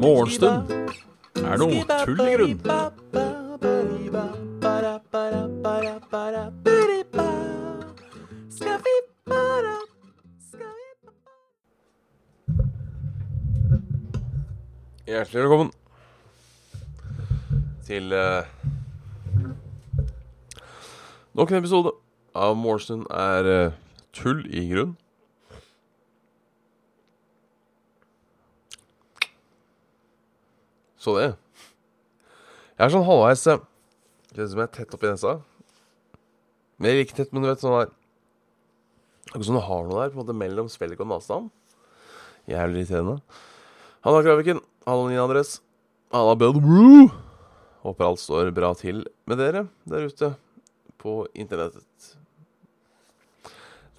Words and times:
Morgenstund. 0.00 0.70
Er 1.38 1.56
noe 1.60 1.84
tull 2.04 2.20
i 2.24 2.34
grunn. 2.34 2.58
Hjertelig 15.10 15.42
velkommen 15.42 15.72
til 17.86 18.12
uh, 18.14 18.46
nok 21.34 21.50
en 21.50 21.58
episode 21.58 21.99
av 22.40 22.56
Morrison 22.56 23.04
er 23.12 23.48
uh, 23.48 23.76
tull 24.16 24.42
i 24.48 24.64
grunn. 24.70 24.96
Så 31.00 31.14
det. 31.16 31.30
Jeg 32.76 32.86
er 32.86 32.92
sånn 32.92 33.06
halvveis 33.06 33.44
Kjennes 34.30 34.50
ut 34.50 34.52
som 34.52 34.60
jeg 34.60 34.68
er 34.68 34.74
tett 34.74 34.92
oppi 34.94 35.08
nesa. 35.08 35.38
Mer 36.80 37.00
ikke 37.00 37.16
tett, 37.16 37.32
men 37.32 37.42
du 37.42 37.48
vet 37.50 37.62
sånn 37.62 37.74
der 37.76 37.96
Akkurat 39.30 39.46
som 39.46 39.56
du 39.58 39.62
har 39.62 39.82
noe 39.86 39.98
der 40.00 40.10
på 40.10 40.18
en 40.18 40.22
måte 40.24 40.34
mellom 40.34 40.68
svelg 40.70 40.98
og 41.02 41.06
nesen. 41.10 41.50
Jævlig 42.50 42.82
irriterende. 42.82 43.20
Hanna 44.02 44.22
Kraviken, 44.26 44.62
Hallo 44.88 45.04
Nina 45.06 45.22
Andres. 45.22 45.60
Halla 46.10 46.34
Bødbro. 46.40 47.10
Håper 47.84 48.08
alt 48.08 48.22
står 48.22 48.50
bra 48.56 48.72
til 48.74 49.04
med 49.30 49.38
dere 49.38 49.68
der 49.86 50.08
ute 50.10 50.32
på 50.98 51.22
internettet. 51.34 52.19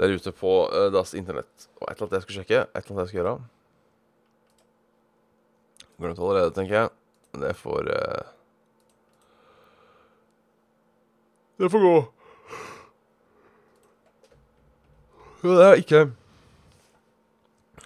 Der 0.01 0.15
ute 0.17 0.33
på 0.33 0.51
uh, 0.65 0.87
Das 0.93 1.13
Internett. 1.13 1.67
Og 1.77 1.85
et 1.87 1.95
eller 1.95 2.07
annet 2.07 2.17
jeg 2.17 2.25
skal 2.25 2.37
sjekke. 2.39 2.61
Et 2.65 2.81
eller 2.81 2.95
annet 2.95 3.03
jeg 3.03 3.11
skal 3.11 3.21
gjøre. 3.21 3.35
Glemt 6.01 6.19
allerede, 6.19 6.53
tenker 6.57 6.77
jeg. 6.79 6.93
Det 7.37 7.53
får 7.55 7.91
uh, 7.93 8.31
Det 11.61 11.69
får 11.71 11.85
gå. 11.85 11.95
Jo, 15.43 15.55
det 15.57 15.65
er 15.65 15.79
ikke 15.79 15.99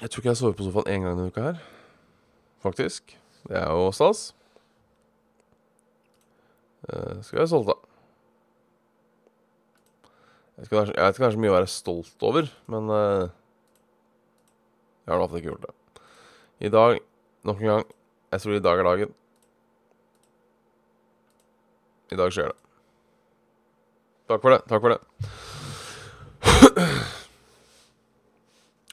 Jeg 0.02 0.10
tror 0.10 0.20
ikke 0.20 0.30
jeg 0.30 0.38
sover 0.38 0.56
på 0.56 0.64
sofaen 0.64 0.88
én 0.92 1.04
gang 1.04 1.16
denne 1.16 1.32
uka 1.32 1.50
her 1.52 1.64
faktisk. 2.66 3.20
Det 3.48 3.58
er 3.58 3.70
jo 3.70 3.92
stas. 3.94 4.34
Uh, 6.90 7.22
skal 7.22 7.40
jeg 7.40 7.54
av. 7.54 7.85
Jeg, 10.56 10.66
skal, 10.70 10.78
jeg 10.88 10.96
vet 10.96 11.18
ikke 11.18 11.26
kanskje 11.26 11.42
mye 11.44 11.52
å 11.52 11.58
være 11.58 11.72
stolt 11.72 12.24
over, 12.24 12.48
men 12.72 12.88
uh, 12.88 13.26
jeg 15.04 15.12
har 15.12 15.18
i 15.18 15.22
hvert 15.22 15.34
fall 15.34 15.42
ikke 15.42 15.52
gjort 15.52 15.66
det. 15.68 15.74
I 16.64 16.72
dag, 16.72 17.00
nok 17.46 17.60
en 17.60 17.72
gang 17.74 17.84
Jeg 18.32 18.42
tror 18.42 18.56
i 18.56 18.62
dag 18.64 18.80
er 18.80 18.88
dagen. 18.88 19.12
I 22.12 22.18
dag 22.20 22.32
skjer 22.34 22.52
det. 22.52 22.58
Takk 24.32 24.42
for 24.42 24.56
det. 24.56 24.62
Takk 24.72 24.82
for 24.84 24.96
det. 24.96 25.02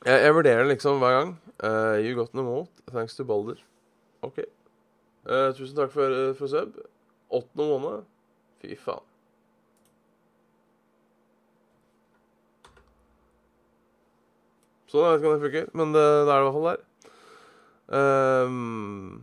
Jeg, 0.03 0.19
jeg 0.25 0.35
vurderer 0.35 0.67
liksom 0.67 0.99
hver 0.99 1.15
gang. 1.15 1.31
Uh, 1.63 1.95
you 2.03 2.15
got 2.19 2.35
no 2.35 2.43
mote. 2.43 2.83
Thanks 2.91 3.15
to 3.17 3.25
Balder. 3.25 3.61
OK. 4.23 4.43
Uh, 5.23 5.55
tusen 5.55 5.79
takk 5.79 5.95
for, 5.95 6.11
uh, 6.11 6.35
for 6.35 6.51
sub. 6.51 6.75
Åttende 7.31 7.69
måned. 7.71 8.05
Fy 8.63 8.75
faen. 8.75 9.12
Sånn, 14.93 15.07
jeg 15.07 15.13
vet 15.13 15.23
ikke 15.23 15.29
om 15.31 15.35
det 15.35 15.47
funker, 15.47 15.69
men 15.81 15.93
det, 15.97 16.01
det 16.05 16.33
er 16.33 16.37
det 16.37 16.41
i 16.41 16.47
hvert 16.47 16.57
fall 16.59 16.67
der. 16.69 16.81
Um, 17.93 19.23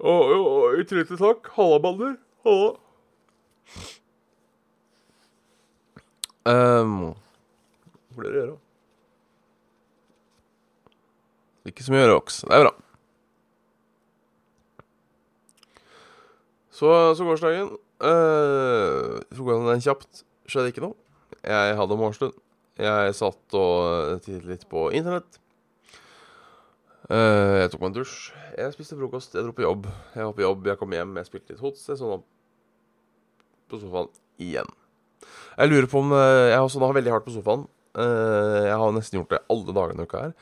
Å, 0.00 0.12
jo, 0.32 0.84
til 0.88 1.04
takk. 1.20 1.48
Halla, 1.56 1.80
Balder. 1.80 2.14
Halla. 2.46 2.70
Um, 6.48 6.94
hva 8.08 8.22
blir 8.22 8.32
det 8.32 8.38
å 8.38 8.44
gjøre? 8.44 8.56
Ikke 11.68 11.84
så 11.84 11.92
mye 11.92 12.08
Ox. 12.14 12.40
Det 12.46 12.56
er 12.56 12.64
bra. 12.64 12.72
Så, 16.72 16.88
så 17.18 17.28
gårsdagen 17.28 17.74
uh, 18.00 19.20
Frokosten 19.36 19.84
kjapt. 19.84 20.24
Skjedde 20.50 20.72
ikke 20.72 20.82
noe. 20.82 20.96
Jeg 21.46 21.76
hadde 21.78 21.98
morgenstund. 21.98 22.34
Jeg 22.80 23.14
satt 23.14 23.54
og 23.58 24.22
tittet 24.24 24.48
litt 24.48 24.66
på 24.70 24.88
internett. 24.96 25.38
Uh, 27.10 27.60
jeg 27.60 27.70
tok 27.70 27.82
meg 27.82 27.90
en 27.90 27.96
dusj. 28.00 28.16
Jeg 28.58 28.74
spiste 28.74 28.98
frokost. 28.98 29.36
Jeg 29.36 29.46
dro 29.46 29.54
på 29.54 29.66
jobb. 29.66 29.86
Jeg 30.14 30.26
var 30.26 30.34
på 30.34 30.44
jobb, 30.44 30.66
jeg 30.70 30.80
kom 30.80 30.94
hjem, 30.94 31.16
jeg 31.20 31.28
spilte 31.28 31.54
litt 31.54 31.62
hots. 31.62 31.86
Jeg 31.90 32.00
sovna 32.00 32.20
på 33.70 33.78
sofaen 33.78 34.10
igjen. 34.42 34.74
Jeg 35.58 35.70
lurer 35.70 35.86
på 35.90 36.00
om 36.00 36.14
uh, 36.16 36.48
Jeg 36.50 36.58
har 36.58 36.82
da 36.82 36.92
veldig 36.98 37.14
hardt 37.14 37.28
på 37.28 37.36
sofaen. 37.36 37.66
Uh, 37.94 38.66
jeg 38.66 38.76
har 38.82 38.94
nesten 38.96 39.20
gjort 39.20 39.34
det 39.34 39.42
alle 39.54 39.76
dagene 39.76 40.06
i 40.06 40.10
uka 40.10 40.26
her. 40.26 40.36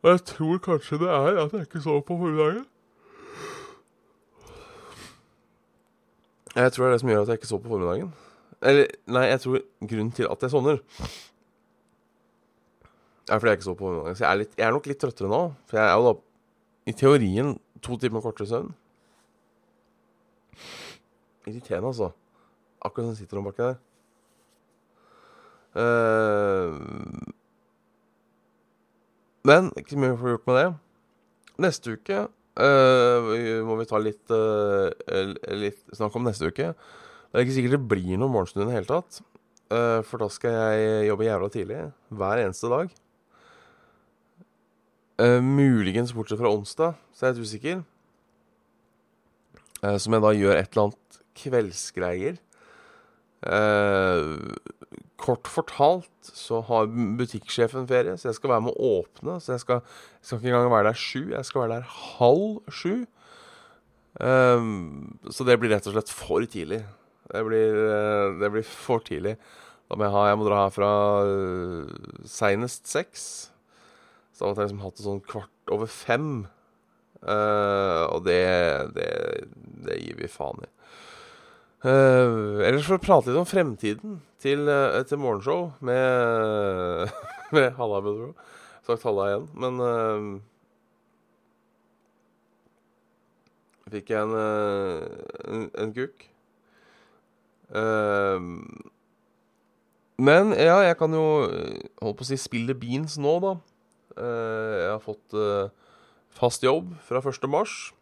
Og 0.00 0.14
jeg 0.14 0.24
tror 0.32 0.64
kanskje 0.64 1.02
det 1.02 1.10
er 1.12 1.44
at 1.44 1.54
jeg 1.54 1.66
ikke 1.66 1.82
sov 1.84 2.02
på 2.06 2.18
formiddagen. 2.18 2.66
Jeg 6.54 6.72
tror 6.72 6.84
det 6.84 6.88
er 6.88 6.94
det 6.96 7.02
som 7.02 7.10
gjør 7.10 7.22
at 7.22 7.30
jeg 7.30 7.40
ikke 7.40 7.50
sov 7.50 7.62
på 7.62 7.70
formiddagen. 7.70 8.10
Eller, 8.60 8.90
nei, 9.08 9.24
jeg 9.30 9.40
tror 9.40 9.62
grunnen 9.80 10.12
til 10.12 10.28
at 10.28 10.42
jeg 10.44 10.52
sovner 10.52 10.80
er 13.30 13.38
fordi 13.38 13.52
jeg 13.52 13.60
ikke 13.60 13.68
sov 13.68 13.76
på 13.78 13.86
formiddagen. 13.86 14.16
Så 14.18 14.24
jeg 14.24 14.30
er, 14.30 14.40
litt, 14.42 14.54
jeg 14.58 14.66
er 14.66 14.74
nok 14.74 14.88
litt 14.90 15.00
trøttere 15.02 15.30
nå. 15.30 15.40
For 15.70 15.78
jeg 15.78 15.86
er 15.86 15.98
jo 15.98 16.06
da 16.08 16.14
i 16.90 16.94
teorien 16.96 17.52
to 17.84 17.96
timer 18.00 18.24
kortere 18.24 18.48
søvn. 18.50 18.72
Irriterende, 21.46 21.92
altså. 21.92 22.10
Akkurat 22.84 23.10
som 23.10 23.18
sitter 23.18 23.40
om 23.40 23.46
baki 23.48 23.62
der. 23.62 23.78
Uh, 25.70 26.74
men 29.46 29.70
ikke 29.78 29.94
så 29.94 30.00
mye 30.02 30.14
vi 30.16 30.20
får 30.20 30.34
gjort 30.34 30.48
med 30.50 30.58
det. 30.58 30.66
Neste 31.62 31.94
uke 31.94 32.24
uh, 32.24 33.28
må 33.68 33.76
vi 33.78 33.86
ta 33.86 34.00
litt, 34.02 34.32
uh, 34.34 34.90
litt 35.54 35.84
snakk 35.94 36.16
om 36.18 36.26
neste 36.26 36.50
uke. 36.50 36.72
Det 37.30 37.38
er 37.38 37.46
ikke 37.46 37.54
sikkert 37.60 37.76
det 37.76 37.90
blir 37.92 38.18
noen 38.18 38.32
morgenstund 38.34 38.64
i 38.64 38.70
det 38.70 38.80
hele 38.80 38.90
tatt. 38.90 39.20
Uh, 39.70 40.00
for 40.02 40.18
da 40.18 40.26
skal 40.34 40.56
jeg 40.56 41.06
jobbe 41.06 41.28
jævla 41.28 41.50
tidlig. 41.54 41.78
Hver 42.10 42.42
eneste 42.42 42.72
dag. 42.72 42.98
muligens 45.44 46.14
bortsett 46.16 46.40
fra 46.40 46.48
onsdag, 46.48 46.94
så 47.12 47.26
er 47.26 47.28
jeg 47.28 47.36
litt 47.36 47.48
usikker. 47.48 47.82
som 50.00 50.14
jeg 50.16 50.22
da 50.24 50.30
gjør 50.32 50.56
et 50.56 50.70
eller 50.72 50.86
annet 50.86 51.18
kveldsgreier. 51.36 52.38
kort 55.20 55.50
fortalt 55.52 56.32
så 56.32 56.62
har 56.64 56.88
butikksjefen 57.20 57.86
ferie, 57.86 58.16
så 58.16 58.30
jeg 58.30 58.38
skal 58.38 58.54
være 58.54 58.64
med 58.64 58.72
å 58.72 58.94
åpne. 59.02 59.36
Så 59.44 59.52
jeg 59.52 59.60
skal, 59.60 59.84
jeg 60.20 60.24
skal 60.24 60.40
ikke 60.40 60.54
engang 60.54 60.72
være 60.72 60.88
der 60.88 61.04
sju, 61.04 61.22
jeg 61.34 61.44
skal 61.44 61.66
være 61.66 61.76
der 61.76 61.92
halv 62.16 62.72
sju. 62.72 63.04
Um, 64.18 65.20
så 65.30 65.44
det 65.44 65.60
blir 65.60 65.70
rett 65.76 65.86
og 65.86 65.94
slett 65.94 66.10
for 66.12 66.48
tidlig. 66.48 66.80
Det 67.30 67.42
blir, 67.46 67.76
det 68.40 68.50
blir 68.52 68.66
for 68.66 69.02
tidlig. 69.06 69.36
Da 69.90 69.98
må 69.98 70.06
jeg 70.06 70.14
ha 70.14 70.26
Jeg 70.28 70.38
må 70.38 70.46
dra 70.46 70.64
herfra 70.64 70.90
uh, 71.26 72.10
seinest 72.30 72.86
seks. 72.90 73.24
Så 74.30 74.44
da 74.44 74.50
måtte 74.50 74.62
jeg 74.62 74.70
liksom 74.70 74.84
hatt 74.84 74.98
det 75.00 75.06
sånn 75.06 75.24
kvart 75.26 75.72
over 75.74 75.90
fem. 75.90 76.28
Uh, 77.20 78.06
og 78.14 78.22
det, 78.28 78.42
det, 78.94 79.08
det 79.88 79.98
gir 79.98 80.20
vi 80.20 80.30
faen 80.30 80.62
i. 80.62 80.70
Uh, 81.80 82.60
ellers 82.62 82.86
får 82.86 83.00
vi 83.00 83.06
prate 83.06 83.30
litt 83.32 83.40
om 83.40 83.48
fremtiden 83.48 84.18
til, 84.40 84.66
uh, 84.68 85.00
til 85.08 85.20
morgenshow 85.20 85.70
med, 85.84 87.10
med 87.56 87.74
Halla 87.80 88.00
Budro. 88.04 88.30
Sagt 88.86 89.04
halla 89.08 89.26
igjen, 89.32 89.50
men 89.58 89.82
uh, 89.82 90.30
Fikk 93.90 94.12
jeg 94.12 94.22
en, 94.22 94.36
en, 95.50 95.64
en 95.82 95.90
kuk. 95.96 96.29
Men 100.20 100.50
ja, 100.58 100.80
jeg 100.82 100.96
kan 100.98 101.14
jo 101.14 101.24
holde 102.02 102.16
på 102.18 102.24
å 102.24 102.28
si 102.28 102.38
spille 102.40 102.74
beans 102.74 103.14
nå, 103.22 103.36
da. 103.44 103.52
jeg 104.18 104.90
har 104.90 105.04
fått 105.04 105.38
fast 106.34 106.64
jobb 106.66 106.92
fra 107.06 107.22
1. 107.22 107.46
mars. 107.50 107.92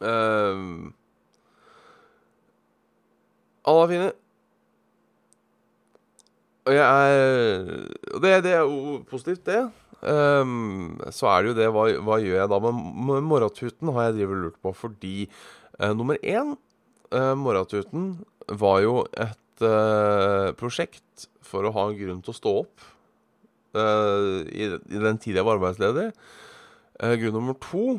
Uh, 0.00 0.92
alle 3.66 3.82
er 3.82 3.90
fine. 3.90 4.12
Og 6.66 6.74
jeg 6.74 6.82
er 6.82 7.86
Og 8.14 8.22
det, 8.22 8.32
det 8.44 8.52
er 8.52 8.64
jo 8.66 9.02
positivt, 9.08 9.46
det. 9.46 9.64
Um, 10.02 11.00
så 11.10 11.30
er 11.32 11.42
det 11.42 11.48
jo 11.48 11.56
det 11.56 11.68
Hva, 11.72 11.86
hva 12.04 12.18
gjør 12.20 12.36
jeg 12.42 12.50
da 12.52 12.58
med, 12.62 12.82
med 13.08 13.24
morgentuten, 13.26 13.92
har 13.94 14.08
jeg 14.08 14.18
drivet 14.18 14.42
lurt 14.44 14.60
på. 14.62 14.72
Fordi 14.76 15.16
uh, 15.80 15.92
nummer 15.96 16.20
én 16.22 16.56
eh, 17.12 17.34
Morgentuten 17.38 18.12
var 18.46 18.80
jo 18.84 19.00
et 19.12 19.62
uh, 19.64 20.52
prosjekt 20.58 21.26
for 21.44 21.66
å 21.66 21.72
ha 21.74 21.86
en 21.88 21.96
grunn 21.98 22.20
til 22.24 22.32
å 22.32 22.36
stå 22.36 22.52
opp 22.62 22.84
uh, 23.78 24.42
i, 24.46 24.68
i 24.70 25.02
den 25.02 25.18
tida 25.22 25.40
jeg 25.40 25.48
var 25.48 25.58
arbeidsledig. 25.58 26.10
Grunn 26.96 27.34
nummer 27.36 27.52
to 27.60 27.98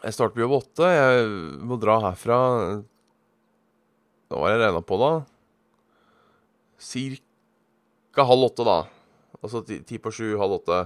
Jeg 0.00 0.16
starter 0.16 0.34
på 0.34 0.42
jobb 0.42 0.56
åtte. 0.56 0.88
Jeg 0.90 1.28
må 1.62 1.78
dra 1.78 2.00
herfra 2.08 2.38
Hva 4.26 4.40
var 4.40 4.50
jeg 4.50 4.64
regna 4.64 4.82
på, 4.82 4.98
da? 4.98 5.12
Cirka 6.82 8.26
halv 8.26 8.48
åtte, 8.48 8.66
da. 8.66 8.80
Altså 9.44 9.62
ti, 9.68 9.78
ti 9.86 10.00
på 10.02 10.10
sju, 10.10 10.32
halv 10.40 10.58
åtte. 10.58 10.80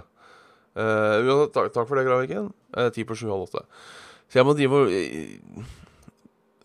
Uh, 0.78 1.48
takk, 1.54 1.72
takk 1.74 1.88
for 1.88 1.96
det, 1.96 2.04
Graviken. 2.06 2.52
Uh, 2.76 2.90
ti 2.94 3.08
på 3.08 3.16
sju, 3.16 3.30
halv 3.32 3.48
åtte. 3.48 3.64
Så 4.28 4.42
jeg 4.42 4.46
må 4.46 4.52
drive 4.58 4.84
og 4.84 5.87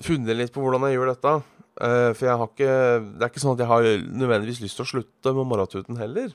fundere 0.06 0.38
litt 0.40 0.54
på 0.54 0.64
hvordan 0.64 0.88
jeg 0.88 0.98
gjør 0.98 1.14
dette. 1.14 1.34
Eh, 1.82 2.12
for 2.14 2.28
jeg 2.28 2.38
har 2.38 2.50
ikke 2.52 2.74
Det 3.02 3.24
er 3.26 3.32
ikke 3.32 3.42
sånn 3.42 3.56
at 3.56 3.64
jeg 3.64 3.72
har 3.72 3.88
nødvendigvis 4.06 4.62
lyst 4.62 4.78
til 4.78 4.86
å 4.86 4.92
slutte 4.92 5.34
med 5.34 5.50
morgentuten 5.50 5.98
heller. 5.98 6.34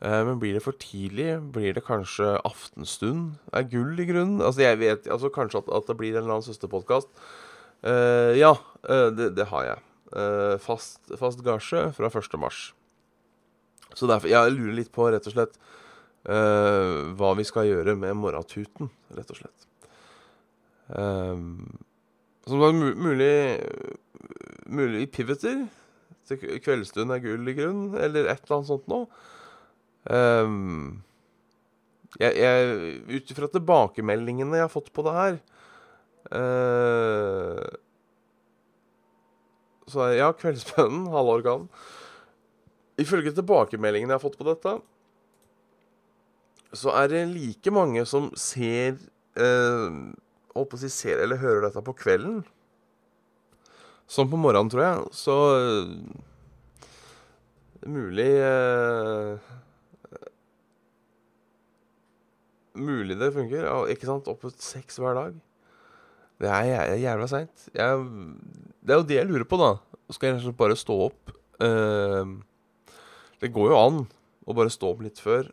Eh, 0.00 0.20
men 0.28 0.40
blir 0.40 0.56
det 0.56 0.64
for 0.64 0.76
tidlig? 0.80 1.36
Blir 1.52 1.76
det 1.76 1.84
kanskje 1.84 2.36
aftenstund? 2.44 3.34
Er 3.52 3.68
gull 3.68 3.98
i 4.00 4.08
grunnen? 4.08 4.40
Altså, 4.40 4.64
jeg 4.64 4.80
vet 4.80 5.10
altså 5.10 5.32
Kanskje 5.32 5.60
at, 5.64 5.68
at 5.68 5.90
det 5.90 5.98
blir 6.00 6.14
en 6.14 6.22
eller 6.22 6.38
annen 6.38 6.48
søsterpodkast. 6.48 7.10
Eh, 7.84 8.38
ja, 8.40 8.54
det, 8.84 9.34
det 9.36 9.50
har 9.52 9.68
jeg. 9.72 9.82
Fast, 10.62 11.00
fast 11.18 11.40
gasje 11.42 11.88
fra 11.96 12.06
1. 12.06 12.36
mars. 12.38 12.68
Så 13.94 14.06
derfor 14.10 14.30
Jeg 14.30 14.52
lurer 14.54 14.76
litt 14.76 14.92
på, 14.94 15.06
rett 15.10 15.26
og 15.26 15.34
slett, 15.34 15.56
uh, 16.28 17.14
hva 17.18 17.32
vi 17.38 17.46
skal 17.46 17.68
gjøre 17.68 17.96
med 17.98 18.16
morgentuten, 18.18 18.90
rett 19.16 19.32
og 19.32 19.40
slett. 19.40 19.66
Um, 20.86 21.78
som 22.44 22.60
var 22.60 22.74
mulig 22.76 23.34
Mulig 24.64 25.10
pivoter 25.12 25.66
til 26.24 26.60
kveldsstund 26.64 27.12
er 27.12 27.20
gull 27.20 27.50
i 27.50 27.54
grunn, 27.56 27.82
eller 28.00 28.30
et 28.30 28.46
eller 28.46 28.56
annet 28.56 28.70
sånt 28.70 28.86
noe. 28.88 29.04
Um, 30.08 31.02
jeg, 32.20 32.32
jeg, 32.38 32.94
ut 33.10 33.32
ifra 33.34 33.48
tilbakemeldingene 33.52 34.58
jeg 34.58 34.64
har 34.66 34.72
fått 34.72 34.90
på 34.94 35.02
det 35.06 35.14
her 35.16 35.38
uh, 36.36 37.62
Så 39.90 40.10
ja, 40.14 40.28
Kveldsbønnen, 40.36 41.08
halvorgan. 41.14 41.68
Ifølge 43.00 43.34
tilbakemeldingene 43.34 44.14
jeg 44.14 44.20
har 44.20 44.24
fått 44.24 44.38
på 44.38 44.48
dette, 44.48 44.78
så 46.74 46.94
er 46.98 47.10
det 47.10 47.24
like 47.30 47.70
mange 47.74 48.02
som 48.06 48.30
ser 48.38 48.96
eh, 49.38 49.96
Holdt 50.54 50.70
på 50.70 50.78
å 50.78 50.82
si 50.84 50.90
ser 50.92 51.18
eller 51.24 51.40
hører 51.42 51.64
dette 51.68 51.82
på 51.84 51.94
kvelden. 51.98 52.42
Som 54.10 54.28
på 54.30 54.38
morgenen, 54.38 54.70
tror 54.70 54.84
jeg. 54.84 55.08
Så 55.16 55.34
eh, 55.56 55.84
det 57.80 57.88
er 57.88 57.94
mulig 57.94 58.30
eh, 58.44 59.50
Mulig 62.74 63.14
det 63.20 63.28
funker. 63.34 63.66
Ikke 63.92 64.08
sant? 64.08 64.26
Opp 64.30 64.42
mot 64.46 64.62
seks 64.62 64.96
hver 65.02 65.14
dag. 65.18 65.34
Det 66.42 66.48
er 66.50 66.64
jæ- 66.72 67.00
jævla 67.04 67.28
seint. 67.30 67.66
Det 67.74 67.82
er 67.84 68.98
jo 68.98 69.04
det 69.06 69.18
jeg 69.20 69.28
lurer 69.30 69.46
på, 69.46 69.58
da. 69.60 69.68
Skal 70.10 70.28
jeg 70.28 70.34
rett 70.34 70.42
og 70.42 70.48
slett 70.50 70.58
bare 70.60 70.76
stå 70.76 70.94
opp 71.06 71.30
eh, 71.64 72.32
Det 73.40 73.48
går 73.54 73.70
jo 73.72 73.78
an 73.78 74.00
å 74.44 74.52
bare 74.58 74.72
stå 74.74 74.90
opp 74.92 75.04
litt 75.06 75.22
før. 75.22 75.46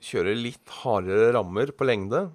Kjøre 0.00 0.36
litt 0.38 0.70
hardere 0.84 1.32
rammer 1.34 1.74
på 1.76 1.84
lengde. 1.90 2.28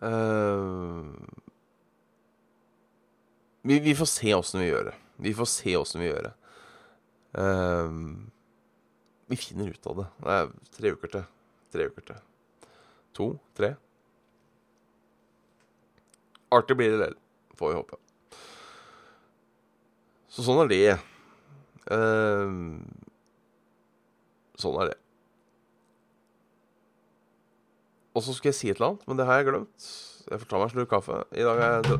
Eh, 0.00 1.04
vi, 3.62 3.80
vi 3.80 3.94
får 3.94 4.04
se 4.04 4.34
åssen 4.34 4.60
vi 4.60 4.70
gjør 4.70 4.90
det. 4.90 4.96
Vi 5.16 5.34
får 5.34 5.48
se 5.52 5.76
åssen 5.76 6.00
vi 6.00 6.08
gjør 6.08 6.30
det. 6.30 6.34
Uh, 7.30 7.90
vi 9.30 9.36
finner 9.38 9.68
ut 9.70 9.86
av 9.86 10.00
det. 10.00 10.06
Det 10.24 10.36
er 10.36 10.48
tre 10.76 10.92
uker 10.96 11.12
til. 11.12 11.26
Tre 11.70 11.86
uker 11.92 12.06
til. 12.08 12.22
To? 13.18 13.26
Tre? 13.58 13.74
Artig 16.50 16.78
blir 16.80 16.96
det 16.96 17.02
lell, 17.04 17.18
får 17.60 17.70
vi 17.70 17.78
håpe. 17.78 18.00
Så 20.30 20.42
sånn 20.46 20.64
er 20.64 20.72
det. 20.72 20.96
Uh, 21.90 22.80
sånn 24.58 24.80
er 24.80 24.94
det. 24.94 24.98
Og 28.14 28.24
så 28.26 28.34
skulle 28.34 28.50
jeg 28.50 28.58
si 28.58 28.70
et 28.72 28.76
eller 28.80 28.92
annet, 28.92 29.04
men 29.06 29.18
det 29.20 29.26
har 29.28 29.38
jeg 29.40 29.46
glemt. 29.52 29.88
Jeg 30.30 30.40
får 30.42 30.48
ta 30.50 30.58
meg 30.58 30.66
en 30.68 30.72
slurk 30.74 30.90
kaffe. 30.90 31.18
I 31.36 31.44
dag 31.46 31.60
har 31.62 31.76
jeg 31.76 31.84
dra... 31.86 31.98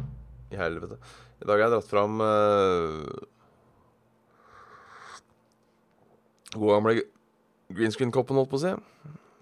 I 0.50 0.58
helvete. 0.58 0.96
I 1.40 1.46
dag 1.46 1.52
har 1.54 1.62
jeg 1.68 1.72
dratt 1.76 1.86
fram 1.90 2.16
uh, 2.18 3.06
God 6.56 6.72
gamle 6.74 6.94
green 7.70 7.94
screen-koppen, 7.94 8.34
holdt 8.40 8.50
på 8.50 8.58
å 8.58 8.62
si. 8.64 8.72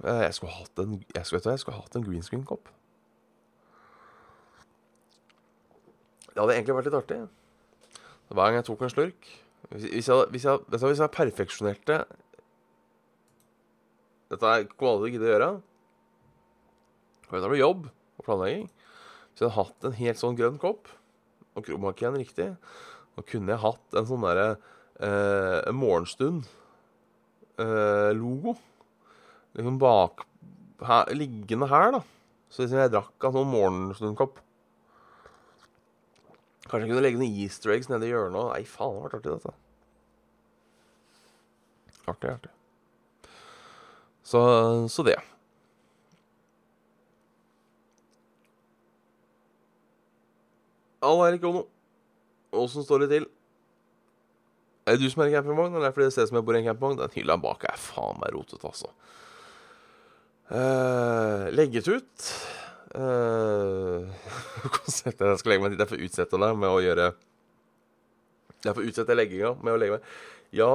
Uh, 0.04 0.20
jeg 0.26 0.34
skulle 0.36 0.52
hatt 0.54 0.82
en 0.84 0.98
Jeg 1.16 1.24
skulle, 1.26 1.40
du, 1.42 1.50
jeg 1.54 1.62
skulle 1.64 1.78
hatt 1.80 1.96
en 1.98 2.04
green 2.06 2.26
screen-kopp. 2.26 2.68
Det 6.28 6.42
hadde 6.44 6.54
egentlig 6.58 6.76
vært 6.76 6.90
litt 6.90 6.98
artig. 7.00 7.18
Hver 8.28 8.44
gang 8.44 8.58
jeg 8.60 8.66
tok 8.68 8.82
en 8.84 8.90
slurk 8.92 9.28
Hvis, 9.72 9.86
hvis 9.88 10.08
jeg, 10.12 10.26
hvis 10.34 10.44
jeg, 10.44 10.60
du 10.68 10.74
hva, 10.76 10.88
hvis 10.90 11.00
jeg 11.00 11.12
perfeksjonerte 11.16 11.96
Dette 14.28 14.50
er- 14.52 14.68
kommer 14.76 14.90
jeg 14.90 14.92
aldri 14.92 15.08
til 15.08 15.08
å 15.08 15.12
gidde 15.14 15.26
å 15.26 15.32
gjøre. 15.32 15.48
For 17.28 17.36
Dette 17.36 17.50
blir 17.52 17.62
jobb 17.62 17.82
og 17.88 18.22
planlegging. 18.26 18.66
Hvis 19.30 19.40
jeg 19.44 19.52
hadde 19.52 19.60
hatt 19.60 19.80
en 19.86 20.00
helt 20.00 20.20
sånn 20.20 20.38
grønn 20.38 20.62
kopp, 20.62 20.84
og 21.58 21.66
kromak 21.66 21.98
riktig, 22.14 22.48
da 23.16 23.20
kunne 23.26 23.52
jeg 23.54 23.64
hatt 23.64 23.88
en 23.98 24.08
sånn 24.08 24.26
derre 24.26 24.48
eh, 25.02 25.58
en 25.68 25.78
morgenstund-logo. 25.78 28.52
liksom 29.58 29.76
bak 29.82 30.14
her, 30.86 31.04
Liggende 31.14 31.66
her, 31.70 31.88
da. 31.98 32.02
Så 32.48 32.56
liksom 32.62 32.78
jeg 32.78 32.94
drakk 32.94 33.18
av 33.26 33.32
sånn 33.36 33.52
morgenstundkopp 33.52 34.36
Kanskje 36.68 36.84
jeg 36.84 36.92
kunne 36.92 37.04
legge 37.04 37.20
noen 37.20 37.38
easter 37.40 37.68
eggs 37.72 37.88
nede 37.88 38.04
i 38.04 38.10
hjørnet. 38.10 38.44
Nei, 38.52 38.64
faen, 38.68 38.92
det 38.92 38.98
har 39.00 39.06
vært 39.06 39.16
artig, 39.16 39.32
dette. 39.38 39.52
Artig, 42.12 42.30
artig. 42.34 42.52
Så, 44.28 44.40
så 44.92 45.00
det. 45.06 45.18
All 51.04 51.20
Erik 51.28 51.44
Ono, 51.46 51.64
åssen 52.58 52.86
står 52.86 53.04
det 53.04 53.10
til? 53.12 53.28
Er 54.88 54.96
det 54.96 55.04
du 55.04 55.12
som 55.12 55.22
er 55.22 55.30
i 55.30 55.36
campingvogn, 55.36 55.74
eller 55.74 55.88
er 55.88 55.92
det 55.92 55.96
fordi 55.98 56.08
det 56.08 56.14
ser 56.16 56.26
ut 56.26 56.30
som 56.30 56.38
jeg 56.40 56.46
bor 56.48 56.56
i 56.56 56.60
en 56.62 56.68
campingvogn? 56.70 57.00
Den 57.02 57.14
hylla 57.14 57.36
bak 57.42 57.66
er 57.68 57.80
faen 57.80 58.18
meg 58.22 58.32
rotete, 58.34 58.64
altså. 58.66 58.90
Uh, 60.48 61.50
legget 61.52 61.90
ut 61.92 62.28
uh, 62.96 64.06
Konseptet 64.72 65.26
jeg 65.26 65.40
skal 65.42 65.52
legge 65.52 65.64
meg 65.64 65.74
dit. 65.74 65.82
Jeg 65.82 65.90
får 65.90 66.04
utsette 66.06 66.40
det 66.40 66.48
med 66.56 66.70
å 66.72 66.78
gjøre 66.80 67.10
Jeg 68.64 68.72
får 68.78 68.86
utsette 68.88 69.16
legginga 69.18 69.50
med 69.60 69.74
å 69.74 69.82
legge 69.82 69.98
meg 69.98 70.56
Ja, 70.56 70.70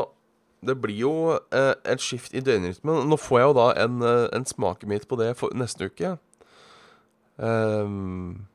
det 0.61 0.77
blir 0.83 0.99
jo 1.01 1.15
uh, 1.33 1.73
et 1.89 2.05
skift 2.05 2.37
i 2.37 2.43
døgnrytmen. 2.45 3.01
Nå 3.09 3.17
får 3.17 3.39
jeg 3.39 3.49
jo 3.49 3.57
da 3.57 3.67
en, 3.81 3.97
uh, 4.05 4.29
en 4.37 4.45
smakebit 4.45 5.09
på 5.09 5.17
det 5.19 5.33
for 5.41 5.57
neste 5.57 5.89
uke. 5.89 6.13
Um, 7.41 8.45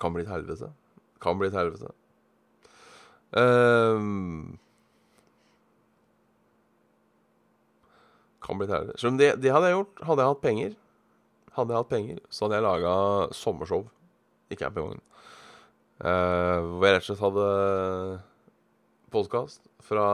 kan 0.00 0.14
bli 0.14 0.24
et 0.24 0.32
helvete. 0.32 0.70
Kan 1.22 1.40
bli 1.40 1.50
et 1.50 1.56
helvete. 1.56 1.92
Um, 3.36 4.58
kan 8.44 8.58
bli 8.58 8.66
et 8.68 8.74
helvete. 8.74 8.98
Selv 8.98 9.14
om 9.14 9.20
det, 9.20 9.34
det 9.44 9.52
hadde 9.54 9.70
jeg 9.70 9.78
gjort. 9.78 10.02
Hadde 10.08 10.24
jeg 10.24 10.34
hatt 10.34 10.42
penger, 10.46 10.74
hadde 11.58 11.74
jeg 11.74 11.84
hatt 11.84 11.92
penger, 11.92 12.24
så 12.30 12.46
hadde 12.46 12.58
jeg 12.58 12.66
laga 12.66 12.96
sommershow 13.36 13.86
i 14.50 14.58
campingvognen. 14.58 15.04
Uh, 16.00 16.64
hvor 16.64 16.88
jeg 16.88 16.96
rett 16.96 17.04
og 17.04 17.08
slett 17.10 17.24
hadde 17.26 17.48
podkast 19.12 19.66
fra, 19.84 20.06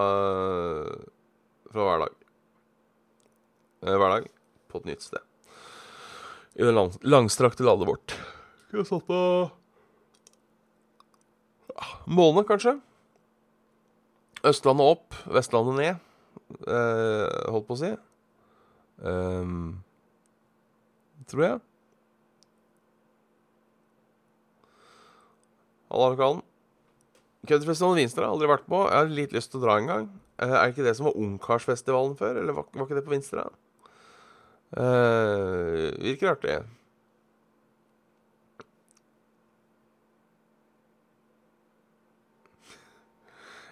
fra 1.71 1.85
hver 1.87 2.03
dag. 2.03 2.15
Eh, 3.85 3.95
hver 3.95 4.15
dag 4.17 4.29
på 4.73 4.81
et 4.81 4.89
nytt 4.91 5.05
sted. 5.05 5.23
I 6.57 6.65
det 6.65 6.73
lang, 6.73 6.91
langstrakte 7.05 7.67
landet 7.67 7.91
vårt. 7.91 8.17
Jeg 8.73 8.89
satt 8.89 9.13
ja, 9.13 9.23
måned, 12.07 12.47
kanskje. 12.49 12.77
Østlandet 14.47 14.93
opp, 14.95 15.17
Vestlandet 15.33 15.79
ned, 15.81 16.05
eh, 16.69 17.51
holdt 17.51 17.67
på 17.69 17.77
å 17.77 17.81
si. 17.81 17.93
Um, 18.97 19.83
tror 21.29 21.43
jeg. 21.45 21.59
Hallarkan. 25.91 26.43
Kødderfestivalen 27.47 28.01
i 28.01 28.05
Vinstra 28.05 28.25
har 28.25 28.31
jeg 28.31 28.37
aldri 28.37 28.51
vært 28.51 28.71
på. 28.71 28.81
Jeg 28.87 28.97
har 28.99 29.13
litt 29.19 29.35
lyst 29.37 29.53
til 29.53 29.61
å 29.61 29.67
dra 29.67 29.77
en 29.79 29.91
gang. 29.91 30.09
Eh, 30.43 30.51
er 30.51 30.65
det 30.65 30.75
ikke 30.75 30.87
det 30.87 30.97
som 30.99 31.09
var 31.09 31.21
Ungkarsfestivalen 31.23 32.17
før? 32.19 32.41
Eller 32.43 32.57
var, 32.57 32.67
var 32.75 32.89
ikke 32.89 32.99
det 32.99 33.07
på 33.07 33.15
Vinstra? 33.15 33.47
Eh, 34.77 35.85
virker 36.03 36.35
artig. 36.35 36.57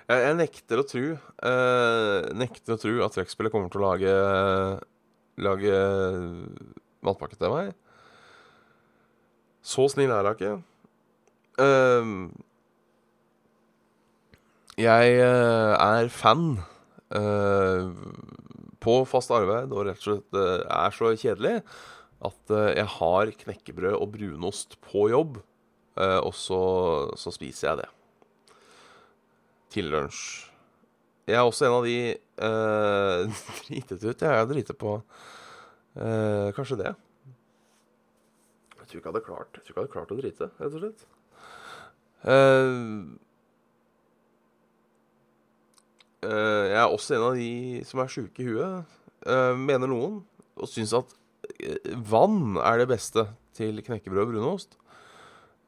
Jeg, 0.05 0.21
jeg 0.21 0.37
nekter 0.37 0.81
å 0.81 0.85
tro 0.85 1.05
uh, 1.15 2.27
Nekter 2.37 2.75
å 2.75 2.81
tro 2.81 2.93
at 3.07 3.15
trekkspillet 3.17 3.55
kommer 3.55 3.73
til 3.73 3.81
å 3.81 3.87
lage 3.89 4.17
Lage 5.45 5.79
matpakke 7.05 7.37
til 7.37 7.53
meg. 7.53 7.73
Så 9.65 9.89
snill 9.93 10.13
er 10.15 10.29
hun 10.29 10.37
ikke. 10.37 10.53
Uh, 11.59 12.31
jeg 14.79 15.19
eh, 15.23 15.73
er 15.75 16.09
fan 16.11 16.47
uh, 17.15 17.91
på 18.85 19.01
fast 19.09 19.33
arbeid 19.35 19.73
og 19.73 19.89
rett 19.89 20.01
og 20.03 20.07
slett 20.07 20.39
eh, 20.39 20.63
er 20.69 20.95
så 20.95 21.13
kjedelig 21.17 21.57
at 22.25 22.55
eh, 22.55 22.71
jeg 22.81 22.89
har 22.99 23.35
knekkebrød 23.45 23.99
og 23.99 24.09
brunost 24.15 24.79
på 24.85 25.09
jobb, 25.13 25.39
eh, 26.01 26.21
og 26.21 26.35
så, 26.37 26.63
så 27.21 27.33
spiser 27.35 27.71
jeg 27.71 27.83
det 27.85 27.91
til 29.75 29.91
lunsj. 29.93 30.51
Jeg 31.25 31.39
er 31.41 31.47
også 31.49 31.67
en 31.67 31.79
av 31.79 31.87
de 31.89 31.99
uh, 32.45 33.43
dritet 33.65 34.05
ut. 34.05 34.23
Jeg 34.23 34.29
er 34.29 34.49
driter 34.51 34.77
på 34.77 34.99
uh, 35.01 36.49
kanskje 36.57 36.81
det. 36.83 36.95
Jeg 38.79 38.89
tror 38.89 39.01
ikke 39.01 39.09
jeg 39.09 39.13
hadde 39.15 39.27
klart 39.27 39.57
Jeg 39.57 39.63
tror 39.63 39.71
ikke 39.71 39.79
jeg 39.79 39.85
hadde 39.85 39.95
klart 39.95 40.13
å 40.13 40.19
drite, 40.21 40.51
rett 40.61 40.75
og 40.77 40.83
slett. 40.83 41.07
Eh, 46.25 46.69
jeg 46.71 46.79
er 46.81 46.89
også 46.89 47.17
en 47.17 47.25
av 47.27 47.35
de 47.37 47.83
som 47.85 48.01
er 48.01 48.13
sjuke 48.13 48.41
i 48.41 48.47
huet, 48.49 48.95
mener 49.61 49.89
noen, 49.91 50.23
og 50.57 50.69
syns 50.69 50.95
at 50.97 51.13
vann 52.09 52.57
er 52.61 52.81
det 52.81 52.87
beste 52.93 53.27
til 53.57 53.81
knekkebrød 53.85 54.23
og 54.23 54.33
brunost. 54.33 54.79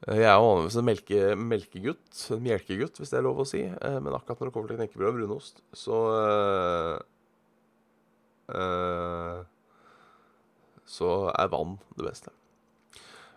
Eh, 0.05 0.19
Jeg 0.21 0.29
er 0.29 0.37
vanligvis 0.43 0.77
en 0.77 0.85
melke, 0.87 1.19
melkegutt, 1.41 2.23
en 2.35 2.43
melkegutt, 2.45 2.99
hvis 3.01 3.09
det 3.13 3.17
er 3.19 3.25
lov 3.25 3.41
å 3.41 3.47
si. 3.49 3.63
Eh, 3.65 3.99
Men 3.99 4.13
akkurat 4.13 4.39
når 4.39 4.49
det 4.49 4.53
kommer 4.55 4.69
til 4.71 4.79
knekkebrød 4.81 5.09
og 5.09 5.17
brunost, 5.21 5.61
så 5.73 6.01
eh, 8.53 9.39
Så 10.87 11.09
er 11.33 11.49
vann 11.51 11.77
det 11.97 12.05
beste. 12.07 12.31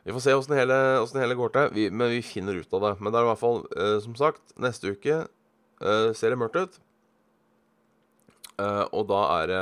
Vi 0.05 0.13
får 0.15 0.23
se 0.25 0.33
åssen 0.37 0.55
hele, 0.57 0.77
det 1.13 1.21
hele 1.21 1.35
går 1.37 1.51
til, 1.53 1.73
vi, 1.77 1.89
men 1.91 2.09
vi 2.13 2.23
finner 2.25 2.55
ut 2.57 2.73
av 2.79 2.81
det. 2.87 2.93
Men 3.01 3.13
det 3.13 3.19
er 3.21 3.27
i 3.27 3.31
hvert 3.33 3.41
fall, 3.43 3.59
eh, 3.77 3.97
som 4.05 4.15
sagt, 4.17 4.55
neste 4.57 4.93
uke 4.95 5.17
eh, 5.81 6.13
ser 6.17 6.31
det 6.31 6.39
mørkt 6.41 6.57
ut. 6.61 6.79
Og 8.93 9.07
da 9.09 9.19
er 9.41 9.47
det 9.49 9.61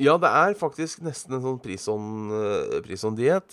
Ja, 0.00 0.14
det 0.16 0.30
er 0.32 0.56
faktisk 0.56 1.02
nesten 1.04 1.36
en 1.36 1.44
sånn 1.44 1.60
prison, 1.60 2.30
uh, 2.32 2.78
prison-diett. 2.86 3.52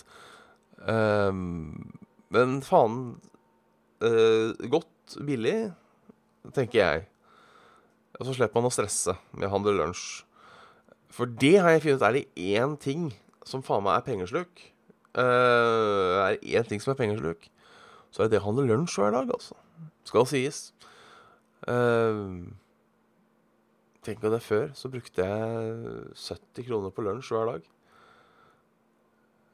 Ehm, 0.88 1.90
men 2.32 2.60
faen 2.62 2.98
uh, 4.04 4.54
Godt 4.70 5.18
billig, 5.26 5.72
tenker 6.54 6.78
jeg. 6.78 7.04
Og 8.18 8.28
så 8.28 8.34
slipper 8.36 8.58
man 8.58 8.68
å 8.68 8.72
stresse 8.72 9.14
med 9.34 9.48
å 9.48 9.52
handle 9.56 9.76
lunsj. 9.76 10.22
For 11.12 11.28
det 11.28 11.56
har 11.58 11.74
jeg 11.74 11.84
funnet 11.86 12.04
er 12.06 12.16
det 12.16 12.26
én 12.36 12.76
ting 12.80 13.08
som 13.48 13.64
faen 13.64 13.84
meg 13.84 13.98
er 13.98 14.06
pengesluk. 14.06 14.64
Uh, 15.18 16.20
er 16.22 16.38
én 16.44 16.68
ting 16.68 16.80
som 16.80 16.92
er 16.92 17.00
pengesluk, 17.00 17.48
så 18.14 18.24
er 18.24 18.32
det 18.32 18.40
å 18.42 18.46
handle 18.46 18.68
lunsj 18.68 19.00
hver 19.00 19.14
dag, 19.16 19.32
altså. 19.34 19.56
Skal 20.06 20.28
sies. 20.30 20.60
Uh, 21.66 22.46
tenk 24.08 24.24
om 24.24 24.32
det 24.32 24.44
før 24.44 24.70
så 24.76 24.90
brukte 24.92 25.24
jeg 25.24 26.14
70 26.16 26.68
kroner 26.68 26.94
på 26.94 27.04
lunsj 27.04 27.34
hver 27.34 27.52
dag. 27.52 27.66